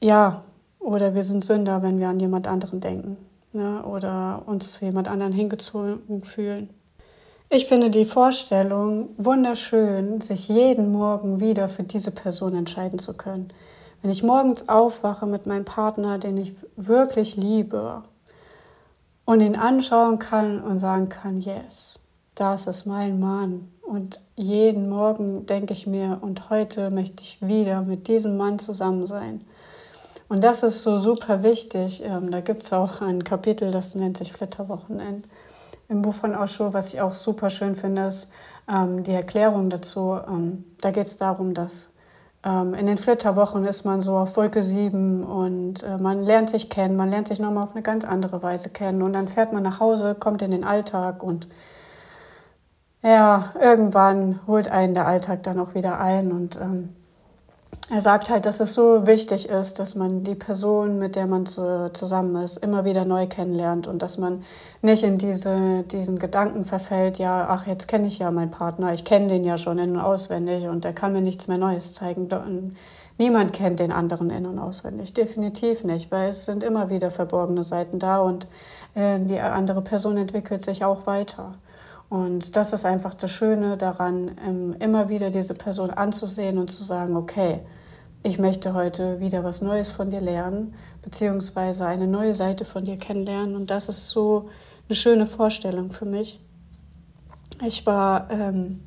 ja, 0.00 0.42
oder 0.80 1.14
wir 1.14 1.22
sind 1.22 1.44
Sünder, 1.44 1.82
wenn 1.82 2.00
wir 2.00 2.08
an 2.08 2.18
jemand 2.18 2.48
anderen 2.48 2.80
denken. 2.80 3.16
Ja, 3.52 3.84
oder 3.84 4.42
uns 4.46 4.72
zu 4.72 4.86
jemand 4.86 5.08
anderen 5.08 5.32
hingezogen 5.32 6.24
fühlen. 6.24 6.70
Ich 7.50 7.66
finde 7.66 7.90
die 7.90 8.06
Vorstellung 8.06 9.10
wunderschön, 9.18 10.22
sich 10.22 10.48
jeden 10.48 10.90
Morgen 10.90 11.38
wieder 11.38 11.68
für 11.68 11.82
diese 11.82 12.10
Person 12.10 12.56
entscheiden 12.56 12.98
zu 12.98 13.14
können. 13.14 13.52
Wenn 14.00 14.10
ich 14.10 14.22
morgens 14.22 14.68
aufwache 14.70 15.26
mit 15.26 15.46
meinem 15.46 15.66
Partner, 15.66 16.18
den 16.18 16.38
ich 16.38 16.54
wirklich 16.76 17.36
liebe, 17.36 18.02
und 19.24 19.40
ihn 19.40 19.56
anschauen 19.56 20.18
kann 20.18 20.62
und 20.62 20.78
sagen 20.78 21.08
kann, 21.08 21.40
yes, 21.40 21.98
das 22.34 22.66
ist 22.66 22.86
mein 22.86 23.20
Mann. 23.20 23.68
Und 23.82 24.20
jeden 24.36 24.88
Morgen 24.88 25.46
denke 25.46 25.72
ich 25.72 25.86
mir, 25.86 26.18
und 26.20 26.50
heute 26.50 26.90
möchte 26.90 27.22
ich 27.22 27.38
wieder 27.40 27.82
mit 27.82 28.08
diesem 28.08 28.36
Mann 28.36 28.58
zusammen 28.58 29.06
sein. 29.06 29.42
Und 30.28 30.44
das 30.44 30.62
ist 30.62 30.82
so 30.82 30.96
super 30.96 31.42
wichtig. 31.42 32.02
Ähm, 32.04 32.30
da 32.30 32.40
gibt 32.40 32.62
es 32.62 32.72
auch 32.72 33.00
ein 33.02 33.22
Kapitel, 33.22 33.70
das 33.70 33.94
nennt 33.94 34.16
sich 34.16 34.32
Flitterwochenende 34.32 35.28
im 35.92 36.02
Buch 36.02 36.14
von 36.14 36.34
Osho, 36.34 36.72
was 36.72 36.94
ich 36.94 37.00
auch 37.00 37.12
super 37.12 37.50
schön 37.50 37.76
finde, 37.76 38.06
ist 38.06 38.32
ähm, 38.68 39.02
die 39.02 39.12
Erklärung 39.12 39.70
dazu. 39.70 40.18
Ähm, 40.26 40.64
da 40.80 40.90
geht 40.90 41.06
es 41.06 41.16
darum, 41.16 41.54
dass 41.54 41.91
in 42.44 42.86
den 42.86 42.98
Flitterwochen 42.98 43.64
ist 43.64 43.84
man 43.84 44.00
so 44.00 44.16
auf 44.16 44.36
Wolke 44.36 44.62
7 44.62 45.22
und 45.22 45.84
äh, 45.84 45.96
man 45.98 46.24
lernt 46.24 46.50
sich 46.50 46.68
kennen, 46.68 46.96
man 46.96 47.08
lernt 47.08 47.28
sich 47.28 47.38
nochmal 47.38 47.62
auf 47.62 47.72
eine 47.72 47.82
ganz 47.82 48.04
andere 48.04 48.42
Weise 48.42 48.70
kennen 48.70 49.02
und 49.02 49.12
dann 49.12 49.28
fährt 49.28 49.52
man 49.52 49.62
nach 49.62 49.78
Hause, 49.78 50.16
kommt 50.18 50.42
in 50.42 50.50
den 50.50 50.64
Alltag 50.64 51.22
und 51.22 51.46
ja, 53.02 53.52
irgendwann 53.60 54.40
holt 54.46 54.68
einen 54.68 54.94
der 54.94 55.06
Alltag 55.06 55.44
dann 55.44 55.60
auch 55.60 55.74
wieder 55.74 56.00
ein 56.00 56.32
und 56.32 56.56
ähm, 56.56 56.90
er 57.90 58.00
sagt 58.00 58.30
halt, 58.30 58.46
dass 58.46 58.60
es 58.60 58.74
so 58.74 59.06
wichtig 59.06 59.48
ist, 59.48 59.78
dass 59.78 59.94
man 59.94 60.24
die 60.24 60.34
Person, 60.34 60.98
mit 60.98 61.14
der 61.14 61.26
man 61.26 61.44
zu, 61.44 61.90
zusammen 61.92 62.36
ist, 62.42 62.56
immer 62.56 62.84
wieder 62.84 63.04
neu 63.04 63.26
kennenlernt 63.26 63.86
und 63.86 64.00
dass 64.00 64.16
man 64.18 64.44
nicht 64.80 65.02
in 65.02 65.18
diese, 65.18 65.82
diesen 65.82 66.18
Gedanken 66.18 66.64
verfällt, 66.64 67.18
ja, 67.18 67.46
ach, 67.50 67.66
jetzt 67.66 67.88
kenne 67.88 68.06
ich 68.06 68.18
ja 68.18 68.30
meinen 68.30 68.50
Partner, 68.50 68.92
ich 68.94 69.04
kenne 69.04 69.28
den 69.28 69.44
ja 69.44 69.58
schon 69.58 69.78
in- 69.78 69.92
und 69.92 70.00
auswendig 70.00 70.68
und 70.68 70.84
der 70.84 70.94
kann 70.94 71.12
mir 71.12 71.20
nichts 71.20 71.48
mehr 71.48 71.58
Neues 71.58 71.92
zeigen. 71.92 72.28
Niemand 73.18 73.52
kennt 73.52 73.78
den 73.78 73.92
anderen 73.92 74.30
in- 74.30 74.46
und 74.46 74.58
auswendig, 74.58 75.12
definitiv 75.12 75.84
nicht, 75.84 76.10
weil 76.10 76.30
es 76.30 76.46
sind 76.46 76.62
immer 76.62 76.88
wieder 76.88 77.10
verborgene 77.10 77.62
Seiten 77.62 77.98
da 77.98 78.20
und 78.20 78.46
äh, 78.94 79.18
die 79.20 79.38
andere 79.38 79.82
Person 79.82 80.16
entwickelt 80.16 80.64
sich 80.64 80.84
auch 80.84 81.06
weiter. 81.06 81.54
Und 82.12 82.56
das 82.56 82.74
ist 82.74 82.84
einfach 82.84 83.14
das 83.14 83.30
Schöne 83.30 83.78
daran, 83.78 84.32
ähm, 84.46 84.76
immer 84.80 85.08
wieder 85.08 85.30
diese 85.30 85.54
Person 85.54 85.88
anzusehen 85.88 86.58
und 86.58 86.70
zu 86.70 86.84
sagen, 86.84 87.16
okay, 87.16 87.60
ich 88.22 88.38
möchte 88.38 88.74
heute 88.74 89.18
wieder 89.18 89.44
was 89.44 89.62
Neues 89.62 89.92
von 89.92 90.10
dir 90.10 90.20
lernen, 90.20 90.74
beziehungsweise 91.00 91.86
eine 91.86 92.06
neue 92.06 92.34
Seite 92.34 92.66
von 92.66 92.84
dir 92.84 92.98
kennenlernen. 92.98 93.56
Und 93.56 93.70
das 93.70 93.88
ist 93.88 94.10
so 94.10 94.50
eine 94.90 94.96
schöne 94.96 95.24
Vorstellung 95.24 95.90
für 95.90 96.04
mich. 96.04 96.38
Ich 97.64 97.86
war, 97.86 98.30
ähm, 98.30 98.82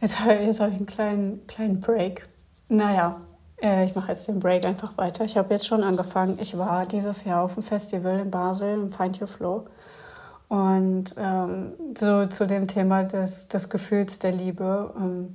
jetzt, 0.00 0.18
jetzt 0.26 0.58
habe 0.58 0.70
ich 0.70 0.76
einen 0.76 0.86
kleinen, 0.86 1.46
kleinen 1.46 1.78
Break. 1.78 2.28
Naja, 2.68 3.20
äh, 3.62 3.84
ich 3.84 3.94
mache 3.94 4.08
jetzt 4.08 4.26
den 4.26 4.40
Break 4.40 4.64
einfach 4.64 4.98
weiter. 4.98 5.24
Ich 5.24 5.36
habe 5.36 5.54
jetzt 5.54 5.68
schon 5.68 5.84
angefangen. 5.84 6.36
Ich 6.40 6.58
war 6.58 6.84
dieses 6.84 7.22
Jahr 7.22 7.44
auf 7.44 7.54
dem 7.54 7.62
Festival 7.62 8.18
in 8.18 8.32
Basel, 8.32 8.74
im 8.74 8.90
Find 8.90 9.20
Your 9.20 9.28
Flow. 9.28 9.68
Und 10.52 11.14
ähm, 11.16 11.72
so 11.98 12.26
zu 12.26 12.46
dem 12.46 12.66
Thema 12.66 13.04
des, 13.04 13.48
des 13.48 13.70
Gefühls 13.70 14.18
der 14.18 14.32
Liebe. 14.32 14.92
Ähm, 14.98 15.32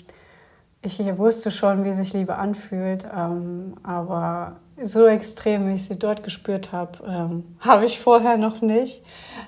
ich 0.83 0.99
wusste 1.17 1.49
schon, 1.49 1.85
wie 1.85 1.91
sich 1.91 2.13
Liebe 2.13 2.35
anfühlt, 2.35 3.07
ähm, 3.11 3.73
aber 3.81 4.57
so 4.79 5.07
extrem, 5.07 5.67
wie 5.67 5.73
ich 5.73 5.85
sie 5.85 5.97
dort 5.97 6.21
gespürt 6.21 6.71
habe, 6.71 6.99
ähm, 7.07 7.55
habe 7.61 7.85
ich 7.85 7.99
vorher 7.99 8.37
noch 8.37 8.61
nicht. 8.61 9.03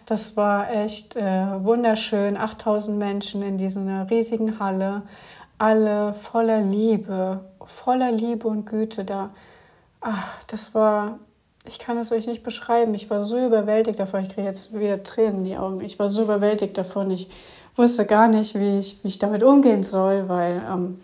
Das 0.08 0.36
war 0.36 0.72
echt 0.72 1.16
äh, 1.16 1.64
wunderschön. 1.64 2.36
8000 2.36 2.98
Menschen 2.98 3.44
in 3.44 3.60
dieser 3.60 4.10
riesigen 4.10 4.60
Halle, 4.60 5.04
alle 5.60 6.14
voller 6.14 6.62
Liebe, 6.62 7.42
voller 7.64 8.12
Liebe 8.12 8.48
und 8.48 8.66
Güte 8.66 9.06
da. 9.06 9.30
Ach, 10.02 10.44
das 10.48 10.74
war, 10.74 11.20
ich 11.70 11.78
kann 11.78 12.00
es 12.00 12.12
euch 12.12 12.26
nicht 12.26 12.44
beschreiben. 12.44 12.96
Ich 12.96 13.10
war 13.12 13.22
so 13.22 13.38
überwältigt 13.38 14.00
davon. 14.00 14.22
Ich 14.24 14.30
kriege 14.30 14.48
jetzt 14.48 14.78
wieder 14.78 15.04
Tränen 15.04 15.38
in 15.38 15.44
die 15.44 15.58
Augen. 15.58 15.82
Ich 15.82 16.00
war 16.00 16.10
so 16.10 16.24
überwältigt 16.24 16.78
davon. 16.78 17.12
Ich 17.12 17.30
wusste 17.76 18.06
gar 18.06 18.28
nicht, 18.28 18.60
wie 18.60 18.80
ich, 18.80 19.04
wie 19.04 19.08
ich 19.08 19.20
damit 19.20 19.44
umgehen 19.44 19.84
soll, 19.84 20.28
weil 20.28 20.64
ähm, 20.68 21.00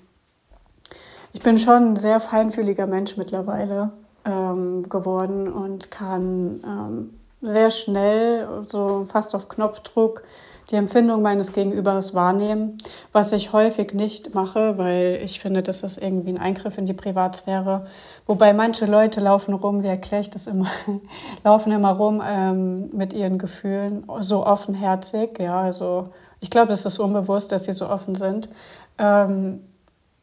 ich 1.34 1.42
bin 1.42 1.60
schon 1.60 1.92
ein 1.92 1.96
sehr 1.96 2.20
feinfühliger 2.20 2.88
Mensch 2.88 3.16
mittlerweile 3.16 3.92
ähm, 4.26 4.90
geworden 4.90 5.54
und 5.54 5.92
kann 5.92 6.62
ähm, 6.66 7.20
sehr 7.42 7.70
schnell, 7.70 8.48
so 8.66 9.06
fast 9.08 9.36
auf 9.36 9.48
Knopfdruck, 9.48 10.24
die 10.72 10.76
Empfindung 10.76 11.22
meines 11.22 11.54
Gegenübers 11.54 12.16
wahrnehmen, 12.16 12.78
was 13.12 13.32
ich 13.32 13.54
häufig 13.54 13.94
nicht 13.94 14.34
mache, 14.34 14.78
weil 14.78 15.20
ich 15.24 15.40
finde, 15.40 15.62
das 15.62 15.84
ist 15.84 16.02
irgendwie 16.02 16.30
ein 16.30 16.38
Eingriff 16.38 16.78
in 16.78 16.86
die 16.86 16.94
Privatsphäre. 16.94 17.86
Wobei 18.26 18.54
manche 18.54 18.86
Leute 18.86 19.22
laufen 19.22 19.54
rum, 19.54 19.84
wie 19.84 19.88
erkläre 19.88 20.22
ich 20.22 20.32
das 20.32 20.48
immer, 20.48 20.70
laufen 21.44 21.72
immer 21.72 21.92
rum 21.92 22.22
ähm, 22.26 22.90
mit 22.94 23.14
ihren 23.14 23.38
Gefühlen, 23.38 24.06
so 24.20 24.46
offenherzig. 24.46 25.40
Ja, 25.40 25.62
also 25.62 26.10
ich 26.40 26.50
glaube, 26.50 26.70
das 26.70 26.86
ist 26.86 27.00
unbewusst, 27.00 27.52
dass 27.52 27.66
sie 27.66 27.74
so 27.74 27.88
offen 27.88 28.16
sind. 28.16 28.50
Ähm, 28.98 29.62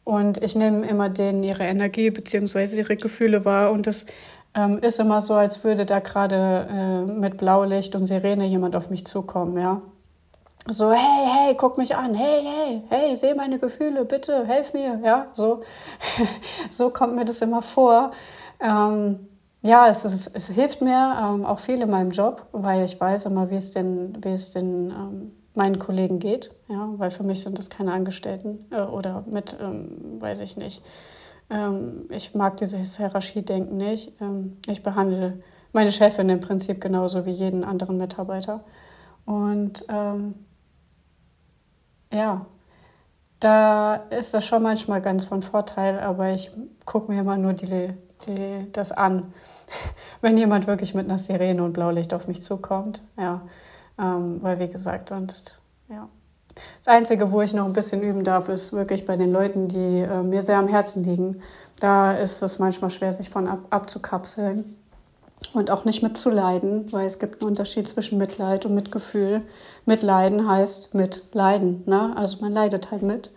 und 0.05 0.43
ich 0.43 0.57
nehme 0.57 0.87
immer 0.87 1.09
denen 1.09 1.45
ihre 1.45 1.63
Energie 1.63 2.11
bzw. 2.11 2.79
ihre 2.79 2.97
Gefühle 2.97 3.45
wahr. 3.45 3.71
Und 3.71 3.87
es 3.87 4.07
ähm, 4.55 4.79
ist 4.81 4.99
immer 4.99 5.21
so, 5.21 5.35
als 5.35 5.63
würde 5.63 5.87
da 5.87 6.01
gerade 6.01 6.67
äh, 6.69 7.13
mit 7.13 7.37
Blaulicht 7.37 7.95
und 7.95 8.07
Sirene 8.07 8.47
jemand 8.47 8.75
auf 8.75 8.91
mich 8.91 9.07
zukommen, 9.07 9.57
ja. 9.59 9.81
So, 10.71 10.93
hey, 10.93 11.27
hey, 11.27 11.55
guck 11.57 11.77
mich 11.77 11.97
an, 11.97 12.15
hey, 12.15 12.41
hey, 12.45 12.83
hey, 12.89 13.17
seh 13.17 13.35
meine 13.35 13.59
Gefühle, 13.59 14.05
bitte, 14.05 14.47
helf 14.47 14.73
mir, 14.75 15.01
ja, 15.03 15.27
so, 15.33 15.63
so 16.71 16.91
kommt 16.91 17.17
mir 17.17 17.25
das 17.25 17.43
immer 17.43 17.63
vor. 17.63 18.13
Ähm, 18.61 19.27
ja, 19.63 19.89
es, 19.89 20.05
ist, 20.05 20.29
es 20.37 20.49
hilft 20.51 20.81
mir 20.81 21.17
ähm, 21.21 21.45
auch 21.45 21.59
viel 21.59 21.83
in 21.83 21.91
meinem 21.91 22.11
Job, 22.11 22.47
weil 22.53 22.85
ich 22.85 23.01
weiß 23.01 23.27
immer, 23.27 23.51
wie 23.51 23.57
es 23.57 23.73
denn, 23.73 24.17
wie 24.23 24.29
es 24.29 24.53
denn 24.53 24.91
ähm, 24.91 25.33
meinen 25.55 25.81
Kollegen 25.81 26.21
geht, 26.21 26.53
ja, 26.69 26.91
weil 26.97 27.11
für 27.11 27.25
mich 27.25 27.43
sind 27.43 27.59
das 27.59 27.69
keine 27.69 27.93
Angestellten 27.93 28.65
äh, 28.71 28.83
oder 28.83 29.25
mit, 29.27 29.57
ähm, 29.61 30.21
weiß 30.21 30.41
ich 30.43 30.57
nicht. 30.57 30.81
Ähm, 31.51 32.07
ich 32.09 32.37
mag 32.37 32.57
dieses 32.59 32.99
Hierarchiedenken 32.99 33.77
nicht. 33.77 34.13
Ähm, 34.21 34.59
ich 34.69 34.85
behandle 34.85 35.43
meine 35.73 35.91
Chefin 35.91 36.29
im 36.29 36.41
Prinzip 36.41 36.81
genauso 36.81 37.27
wie 37.27 37.33
jeden 37.33 37.65
anderen 37.65 37.97
Mitarbeiter. 37.99 38.63
Und 39.27 39.85
ähm, 39.89 40.35
ja, 42.13 42.47
da 43.41 43.97
ist 44.11 44.35
das 44.35 44.45
schon 44.47 44.63
manchmal 44.63 45.03
ganz 45.03 45.25
von 45.25 45.43
Vorteil, 45.43 45.99
aber 45.99 46.31
ich 46.31 46.51
gucke 46.85 47.11
mir 47.11 47.21
immer 47.21 47.37
nur 47.37 47.55
die, 47.55 47.93
die, 48.27 48.71
das 48.73 48.93
an, 48.93 49.33
wenn 50.21 50.37
jemand 50.37 50.67
wirklich 50.67 50.95
mit 50.95 51.07
einer 51.07 51.19
Sirene 51.19 51.63
und 51.63 51.73
Blaulicht 51.73 52.15
auf 52.15 52.29
mich 52.29 52.43
zukommt. 52.43 53.03
Ja, 53.19 53.43
ähm, 53.99 54.43
weil, 54.43 54.59
wie 54.61 54.69
gesagt, 54.69 55.09
sonst, 55.09 55.61
ja. 55.89 56.09
Das 56.79 56.89
Einzige, 56.89 57.33
wo 57.33 57.41
ich 57.41 57.55
noch 57.55 57.65
ein 57.65 57.73
bisschen 57.73 58.03
üben 58.03 58.25
darf, 58.25 58.51
ist 58.51 58.75
wirklich 58.75 59.07
bei 59.07 59.17
den 59.17 59.33
Leuten, 59.33 59.69
die 59.69 60.01
äh, 60.01 60.23
mir 60.23 60.43
sehr 60.43 60.59
am 60.59 60.69
Herzen 60.69 61.03
liegen. 61.03 61.41
Da 61.81 62.13
ist 62.13 62.43
es 62.43 62.59
manchmal 62.59 62.91
schwer, 62.91 63.11
sich 63.11 63.31
von 63.31 63.49
ab, 63.49 63.61
abzukapseln 63.71 64.77
und 65.55 65.71
auch 65.71 65.85
nicht 65.85 66.03
mitzuleiden, 66.03 66.93
weil 66.93 67.07
es 67.07 67.19
gibt 67.19 67.43
einen 67.43 67.51
Unterschied 67.51 67.87
zwischen 67.89 68.19
Mitleid 68.19 68.67
und 68.67 68.75
Mitgefühl. 68.75 69.43
Mitleiden 69.87 70.49
heißt 70.49 70.95
mitleiden, 70.95 71.83
ne? 71.87 72.13
also 72.17 72.39
man 72.41 72.53
leidet 72.53 72.91
halt 72.91 73.03
mit. 73.03 73.31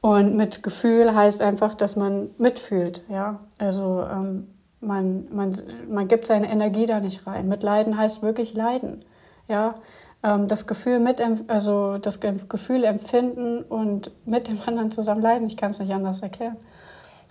Und 0.00 0.36
Mitgefühl 0.36 1.14
heißt 1.14 1.42
einfach, 1.42 1.74
dass 1.74 1.96
man 1.96 2.30
mitfühlt. 2.38 3.02
Ja? 3.08 3.40
Also 3.58 4.04
ähm, 4.10 4.48
man, 4.80 5.26
man, 5.34 5.54
man 5.90 6.06
gibt 6.06 6.26
seine 6.26 6.50
Energie 6.50 6.86
da 6.86 7.00
nicht 7.00 7.26
rein. 7.26 7.48
Mitleiden 7.48 7.96
heißt 7.96 8.22
wirklich 8.22 8.54
leiden. 8.54 9.00
Ja? 9.48 9.74
Ähm, 10.22 10.46
das 10.46 10.66
Gefühl 10.68 11.00
mit, 11.00 11.20
also 11.48 11.98
das 11.98 12.20
Gefühl 12.20 12.84
empfinden 12.84 13.62
und 13.62 14.12
mit 14.24 14.46
dem 14.46 14.58
anderen 14.66 14.92
zusammen 14.92 15.22
leiden. 15.22 15.48
Ich 15.48 15.56
kann 15.56 15.72
es 15.72 15.80
nicht 15.80 15.92
anders 15.92 16.22
erklären. 16.22 16.56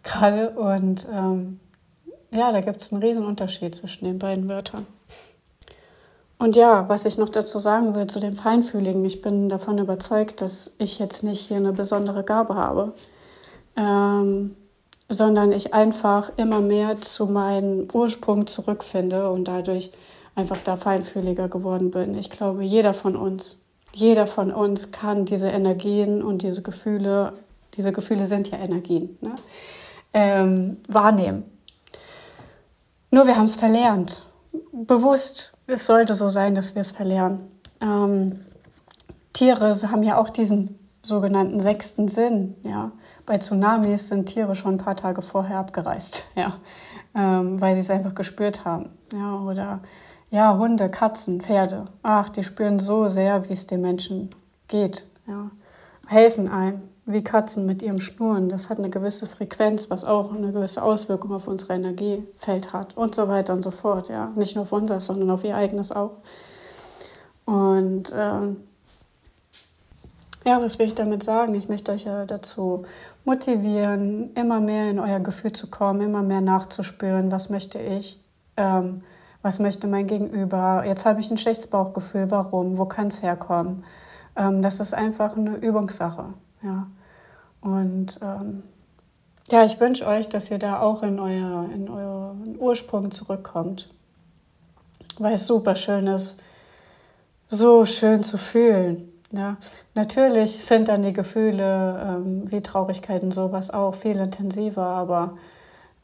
gerade. 0.04 0.50
Und 0.52 1.08
ähm, 1.12 1.60
ja, 2.32 2.52
da 2.52 2.62
gibt 2.62 2.82
es 2.82 2.92
einen 2.92 3.02
riesen 3.02 3.26
Unterschied 3.26 3.76
zwischen 3.76 4.06
den 4.06 4.20
beiden 4.20 4.48
Wörtern. 4.50 4.86
Und 6.40 6.56
ja, 6.56 6.88
was 6.88 7.06
ich 7.06 7.18
noch 7.18 7.30
dazu 7.30 7.58
sagen 7.58 7.96
will 7.96 8.08
zu 8.08 8.20
dem 8.20 8.36
Feinfühligen, 8.36 9.04
ich 9.06 9.22
bin 9.22 9.50
davon 9.50 9.80
überzeugt, 9.80 10.42
dass 10.42 10.76
ich 10.78 11.00
jetzt 11.00 11.24
nicht 11.24 11.48
hier 11.48 11.58
eine 11.58 11.74
besondere 11.74 12.24
Gabe 12.24 12.56
habe, 12.56 12.94
ähm, 13.76 14.56
sondern 15.10 15.52
ich 15.52 15.74
einfach 15.74 16.32
immer 16.38 16.62
mehr 16.62 17.02
zu 17.02 17.26
meinem 17.26 17.88
Ursprung 17.92 18.46
zurückfinde 18.46 19.32
und 19.32 19.48
dadurch 19.48 19.92
einfach 20.36 20.62
da 20.62 20.76
feinfühliger 20.76 21.48
geworden 21.48 21.90
bin. 21.90 22.16
Ich 22.16 22.30
glaube, 22.30 22.64
jeder 22.64 22.94
von 22.94 23.16
uns, 23.16 23.58
jeder 23.94 24.28
von 24.28 24.52
uns 24.52 24.92
kann 24.92 25.26
diese 25.26 25.50
Energien 25.50 26.22
und 26.22 26.44
diese 26.44 26.62
Gefühle, 26.62 27.34
diese 27.74 27.92
Gefühle 27.92 28.28
sind 28.28 28.52
ja 28.52 28.60
Energien, 28.60 29.18
ne? 29.22 29.34
ähm, 30.14 30.78
wahrnehmen. 30.88 31.46
Nur 33.12 33.28
wir 33.28 33.36
haben 33.36 33.46
es 33.46 33.56
verlernt, 33.56 34.26
bewusst 34.72 35.54
es 35.68 35.86
sollte 35.86 36.16
so 36.16 36.30
sein, 36.30 36.56
dass 36.56 36.76
wir 36.76 36.82
es 36.82 36.92
verlernen. 36.92 37.52
Ähm, 37.82 38.40
Tiere 39.34 39.74
haben 39.92 40.04
ja 40.04 40.18
auch 40.18 40.30
diesen 40.30 40.80
sogenannten 41.04 41.60
sechsten 41.60 42.08
Sinn. 42.08 42.56
Ja. 42.64 42.92
Bei 43.26 43.38
Tsunamis 43.38 44.08
sind 44.08 44.26
Tiere 44.28 44.56
schon 44.56 44.76
ein 44.76 44.78
paar 44.78 44.96
Tage 44.96 45.22
vorher 45.22 45.60
abgereist, 45.60 46.28
ja, 46.36 46.58
ähm, 47.14 47.60
weil 47.60 47.76
sie 47.76 47.82
es 47.82 47.90
einfach 47.90 48.16
gespürt 48.16 48.66
haben. 48.66 48.90
Ja. 49.14 49.40
Oder 49.42 49.82
ja, 50.32 50.58
Hunde, 50.58 50.90
Katzen, 50.90 51.42
Pferde. 51.42 51.86
Ach, 52.04 52.30
die 52.30 52.44
spüren 52.44 52.80
so 52.80 53.08
sehr, 53.08 53.48
wie 53.48 53.54
es 53.54 53.68
den 53.68 53.82
Menschen 53.82 54.30
geht. 54.68 55.08
Ja. 55.28 55.52
Helfen 56.08 56.50
einem 56.50 56.82
wie 57.08 57.24
Katzen 57.24 57.66
mit 57.66 57.82
ihrem 57.82 58.00
Schnurren. 58.00 58.50
Das 58.50 58.70
hat 58.70 58.80
eine 58.80 58.90
gewisse 58.90 59.26
Frequenz, 59.26 59.90
was 59.90 60.04
auch 60.04 60.34
eine 60.34 60.52
gewisse 60.52 60.84
Auswirkung 60.84 61.32
auf 61.32 61.48
unser 61.48 61.74
Energiefeld 61.74 62.74
hat 62.74 62.98
und 62.98 63.16
so 63.16 63.30
weiter 63.30 63.54
und 63.54 63.64
so 63.64 63.72
fort. 63.72 64.10
Ja, 64.10 64.32
nicht 64.36 64.56
nur 64.56 64.64
auf 64.64 64.74
unser, 64.74 65.00
sondern 65.00 65.32
auf 65.32 65.46
ihr 65.46 65.56
eigenes 65.56 65.94
auch. 65.94 66.18
Und 67.46 68.12
ähm, 68.14 68.58
ja, 70.46 70.62
was 70.62 70.78
will 70.80 70.88
ich 70.88 70.96
damit 70.96 71.24
sagen? 71.24 71.56
Ich 71.56 71.70
möchte 71.70 71.94
euch 71.94 72.04
ja 72.04 72.26
dazu 72.26 72.84
motivieren, 73.24 74.34
immer 74.34 74.60
mehr 74.60 74.90
in 74.90 75.00
euer 75.00 75.22
Gefühl 75.22 75.54
zu 75.54 75.68
kommen, 75.68 76.02
immer 76.02 76.24
mehr 76.24 76.42
nachzuspüren, 76.42 77.32
was 77.32 77.50
möchte 77.50 77.80
ich, 77.80 78.22
ähm, 78.58 79.02
was 79.42 79.60
möchte 79.60 79.88
mein 79.88 80.08
Gegenüber. 80.08 80.84
Jetzt 80.86 81.06
habe 81.06 81.22
ich 81.22 81.32
ein 81.32 81.38
schlechtes 81.38 81.68
Bauchgefühl, 81.68 82.32
warum, 82.32 82.78
wo 82.78 82.86
kann 82.86 83.08
es 83.08 83.24
herkommen? 83.24 83.86
Ähm, 84.36 84.62
das 84.62 84.82
ist 84.82 84.94
einfach 84.94 85.38
eine 85.38 85.56
Übungssache. 85.56 86.34
Ja. 86.64 86.88
Und 87.68 88.20
ähm, 88.22 88.64
ja, 89.52 89.66
ich 89.66 89.78
wünsche 89.82 90.08
euch, 90.08 90.30
dass 90.30 90.50
ihr 90.50 90.58
da 90.58 90.80
auch 90.80 91.04
in, 91.04 91.20
euer, 91.20 91.70
in 91.74 91.90
euren 91.90 92.56
Ursprung 92.60 93.12
zurückkommt, 93.12 93.90
weil 95.20 95.34
es 95.34 95.48
super 95.48 95.76
schön 95.76 96.08
ist, 96.08 96.42
so 97.48 97.84
schön 97.84 98.24
zu 98.24 98.38
fühlen. 98.38 99.12
Ja, 99.32 99.58
natürlich 99.96 100.64
sind 100.64 100.88
dann 100.88 101.04
die 101.04 101.12
Gefühle 101.12 102.02
ähm, 102.08 102.50
wie 102.50 102.62
Traurigkeit 102.62 103.22
und 103.22 103.34
sowas 103.34 103.70
auch 103.70 103.96
viel 103.96 104.16
intensiver, 104.16 104.86
aber 104.86 105.38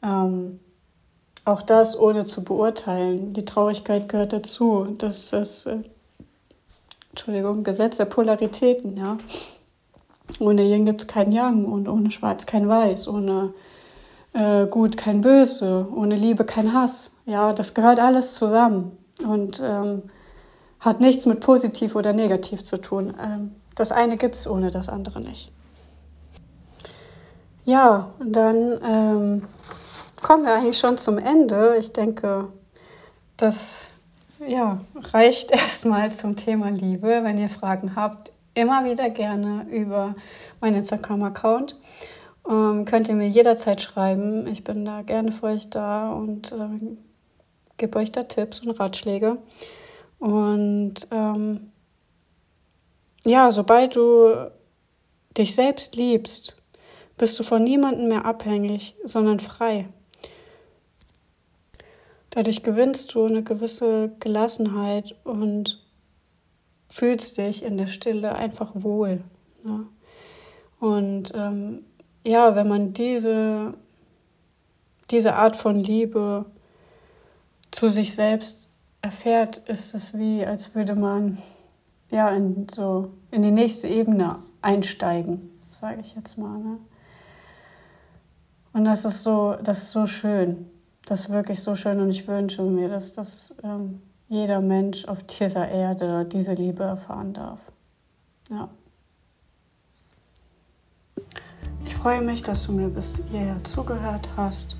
ähm, 0.02 0.60
auch 1.46 1.62
das 1.62 1.98
ohne 1.98 2.26
zu 2.26 2.44
beurteilen. 2.44 3.32
Die 3.32 3.46
Traurigkeit 3.46 4.10
gehört 4.10 4.34
dazu. 4.34 4.94
Das 4.98 5.32
ist, 5.32 5.64
äh, 5.64 5.78
Entschuldigung, 7.08 7.64
Gesetz 7.64 7.96
der 7.96 8.04
Polaritäten, 8.04 8.98
ja. 8.98 9.16
Ohne 10.38 10.62
Yin 10.62 10.86
gibt 10.86 11.02
es 11.02 11.06
kein 11.06 11.32
Yang 11.32 11.66
und 11.66 11.88
ohne 11.88 12.10
Schwarz 12.10 12.46
kein 12.46 12.68
Weiß, 12.68 13.08
ohne 13.08 13.52
äh, 14.32 14.66
Gut 14.66 14.96
kein 14.96 15.20
Böse, 15.20 15.86
ohne 15.94 16.16
Liebe 16.16 16.44
kein 16.44 16.72
Hass. 16.72 17.12
Ja, 17.26 17.52
das 17.52 17.74
gehört 17.74 18.00
alles 18.00 18.34
zusammen 18.34 18.96
und 19.22 19.60
ähm, 19.64 20.02
hat 20.80 21.00
nichts 21.00 21.26
mit 21.26 21.40
positiv 21.40 21.94
oder 21.94 22.12
negativ 22.12 22.64
zu 22.64 22.80
tun. 22.80 23.14
Ähm, 23.22 23.52
das 23.74 23.92
eine 23.92 24.16
gibt 24.16 24.34
es 24.34 24.48
ohne 24.48 24.70
das 24.70 24.88
andere 24.88 25.20
nicht. 25.20 25.50
Ja, 27.64 28.10
dann 28.22 28.78
ähm, 28.84 29.42
kommen 30.22 30.44
wir 30.44 30.54
eigentlich 30.54 30.78
schon 30.78 30.98
zum 30.98 31.18
Ende. 31.18 31.76
Ich 31.78 31.92
denke, 31.92 32.48
das 33.36 33.90
ja, 34.46 34.80
reicht 35.12 35.50
erstmal 35.50 36.12
zum 36.12 36.36
Thema 36.36 36.70
Liebe. 36.70 37.20
Wenn 37.22 37.38
ihr 37.38 37.48
Fragen 37.48 37.96
habt, 37.96 38.32
immer 38.54 38.84
wieder 38.84 39.10
gerne 39.10 39.66
über 39.70 40.14
meinen 40.60 40.76
Instagram-Account. 40.76 41.76
Ähm, 42.48 42.84
könnt 42.84 43.08
ihr 43.08 43.14
mir 43.14 43.28
jederzeit 43.28 43.80
schreiben. 43.80 44.46
Ich 44.46 44.64
bin 44.64 44.84
da 44.84 45.02
gerne 45.02 45.32
für 45.32 45.46
euch 45.46 45.70
da 45.70 46.12
und 46.12 46.52
äh, 46.52 46.96
gebe 47.76 47.98
euch 47.98 48.12
da 48.12 48.24
Tipps 48.24 48.60
und 48.60 48.70
Ratschläge. 48.72 49.38
Und 50.18 50.94
ähm, 51.10 51.72
ja, 53.24 53.50
sobald 53.50 53.96
du 53.96 54.50
dich 55.36 55.54
selbst 55.54 55.96
liebst, 55.96 56.56
bist 57.16 57.38
du 57.38 57.42
von 57.42 57.62
niemandem 57.62 58.08
mehr 58.08 58.24
abhängig, 58.24 58.94
sondern 59.04 59.40
frei. 59.40 59.88
Dadurch 62.30 62.62
gewinnst 62.62 63.14
du 63.14 63.26
eine 63.26 63.42
gewisse 63.42 64.10
Gelassenheit 64.18 65.14
und 65.24 65.83
fühlst 66.94 67.38
dich 67.38 67.64
in 67.64 67.76
der 67.76 67.88
Stille 67.88 68.36
einfach 68.36 68.70
wohl. 68.72 69.20
Ne? 69.64 69.84
Und 70.78 71.32
ähm, 71.34 71.84
ja, 72.24 72.54
wenn 72.54 72.68
man 72.68 72.92
diese, 72.92 73.74
diese 75.10 75.34
Art 75.34 75.56
von 75.56 75.82
Liebe 75.82 76.44
zu 77.72 77.88
sich 77.88 78.14
selbst 78.14 78.68
erfährt, 79.02 79.58
ist 79.58 79.92
es 79.94 80.16
wie, 80.16 80.46
als 80.46 80.76
würde 80.76 80.94
man 80.94 81.38
ja 82.12 82.28
in, 82.30 82.68
so 82.72 83.10
in 83.32 83.42
die 83.42 83.50
nächste 83.50 83.88
Ebene 83.88 84.36
einsteigen, 84.62 85.50
sage 85.70 86.00
ich 86.00 86.14
jetzt 86.14 86.38
mal. 86.38 86.58
Ne? 86.58 86.78
Und 88.72 88.84
das 88.84 89.04
ist 89.04 89.24
so, 89.24 89.56
das 89.60 89.78
ist 89.78 89.90
so 89.90 90.06
schön. 90.06 90.70
Das 91.06 91.22
ist 91.22 91.30
wirklich 91.30 91.60
so 91.60 91.74
schön 91.74 92.00
und 92.00 92.10
ich 92.10 92.28
wünsche 92.28 92.62
mir, 92.62 92.88
dass 92.88 93.14
das 93.14 93.52
ähm, 93.64 94.00
jeder 94.34 94.60
Mensch 94.60 95.04
auf 95.06 95.22
dieser 95.22 95.68
Erde 95.68 96.24
diese 96.24 96.54
Liebe 96.54 96.82
erfahren 96.82 97.32
darf. 97.32 97.60
Ja. 98.50 98.68
Ich 101.86 101.94
freue 101.94 102.20
mich, 102.20 102.42
dass 102.42 102.66
du 102.66 102.72
mir 102.72 102.88
bis 102.88 103.22
hierher 103.30 103.62
zugehört 103.62 104.28
hast. 104.36 104.76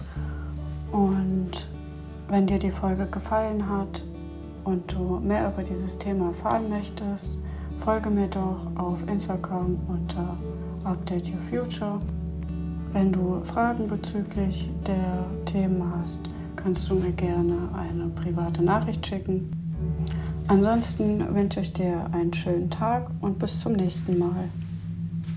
Und 0.90 1.68
wenn 2.28 2.46
dir 2.46 2.58
die 2.58 2.72
Folge 2.72 3.06
gefallen 3.06 3.68
hat 3.68 4.02
und 4.64 4.92
du 4.92 5.20
mehr 5.20 5.52
über 5.52 5.62
dieses 5.62 5.96
Thema 5.98 6.28
erfahren 6.28 6.68
möchtest, 6.68 7.38
folge 7.84 8.10
mir 8.10 8.28
doch 8.28 8.66
auf 8.76 8.98
Instagram 9.06 9.78
unter 9.86 10.36
Update 10.82 11.28
Your 11.28 11.40
Future. 11.62 12.00
Wenn 12.92 13.12
du 13.12 13.40
Fragen 13.44 13.86
bezüglich 13.86 14.68
der 14.86 15.24
Themen 15.46 15.82
hast, 15.96 16.28
kannst 16.64 16.88
du 16.88 16.94
mir 16.94 17.12
gerne 17.12 17.68
eine 17.74 18.08
private 18.08 18.62
Nachricht 18.62 19.06
schicken. 19.06 19.50
Ansonsten 20.48 21.34
wünsche 21.34 21.60
ich 21.60 21.74
dir 21.74 22.06
einen 22.10 22.32
schönen 22.32 22.70
Tag 22.70 23.10
und 23.20 23.38
bis 23.38 23.60
zum 23.60 23.74
nächsten 23.74 24.18
Mal. 24.18 24.48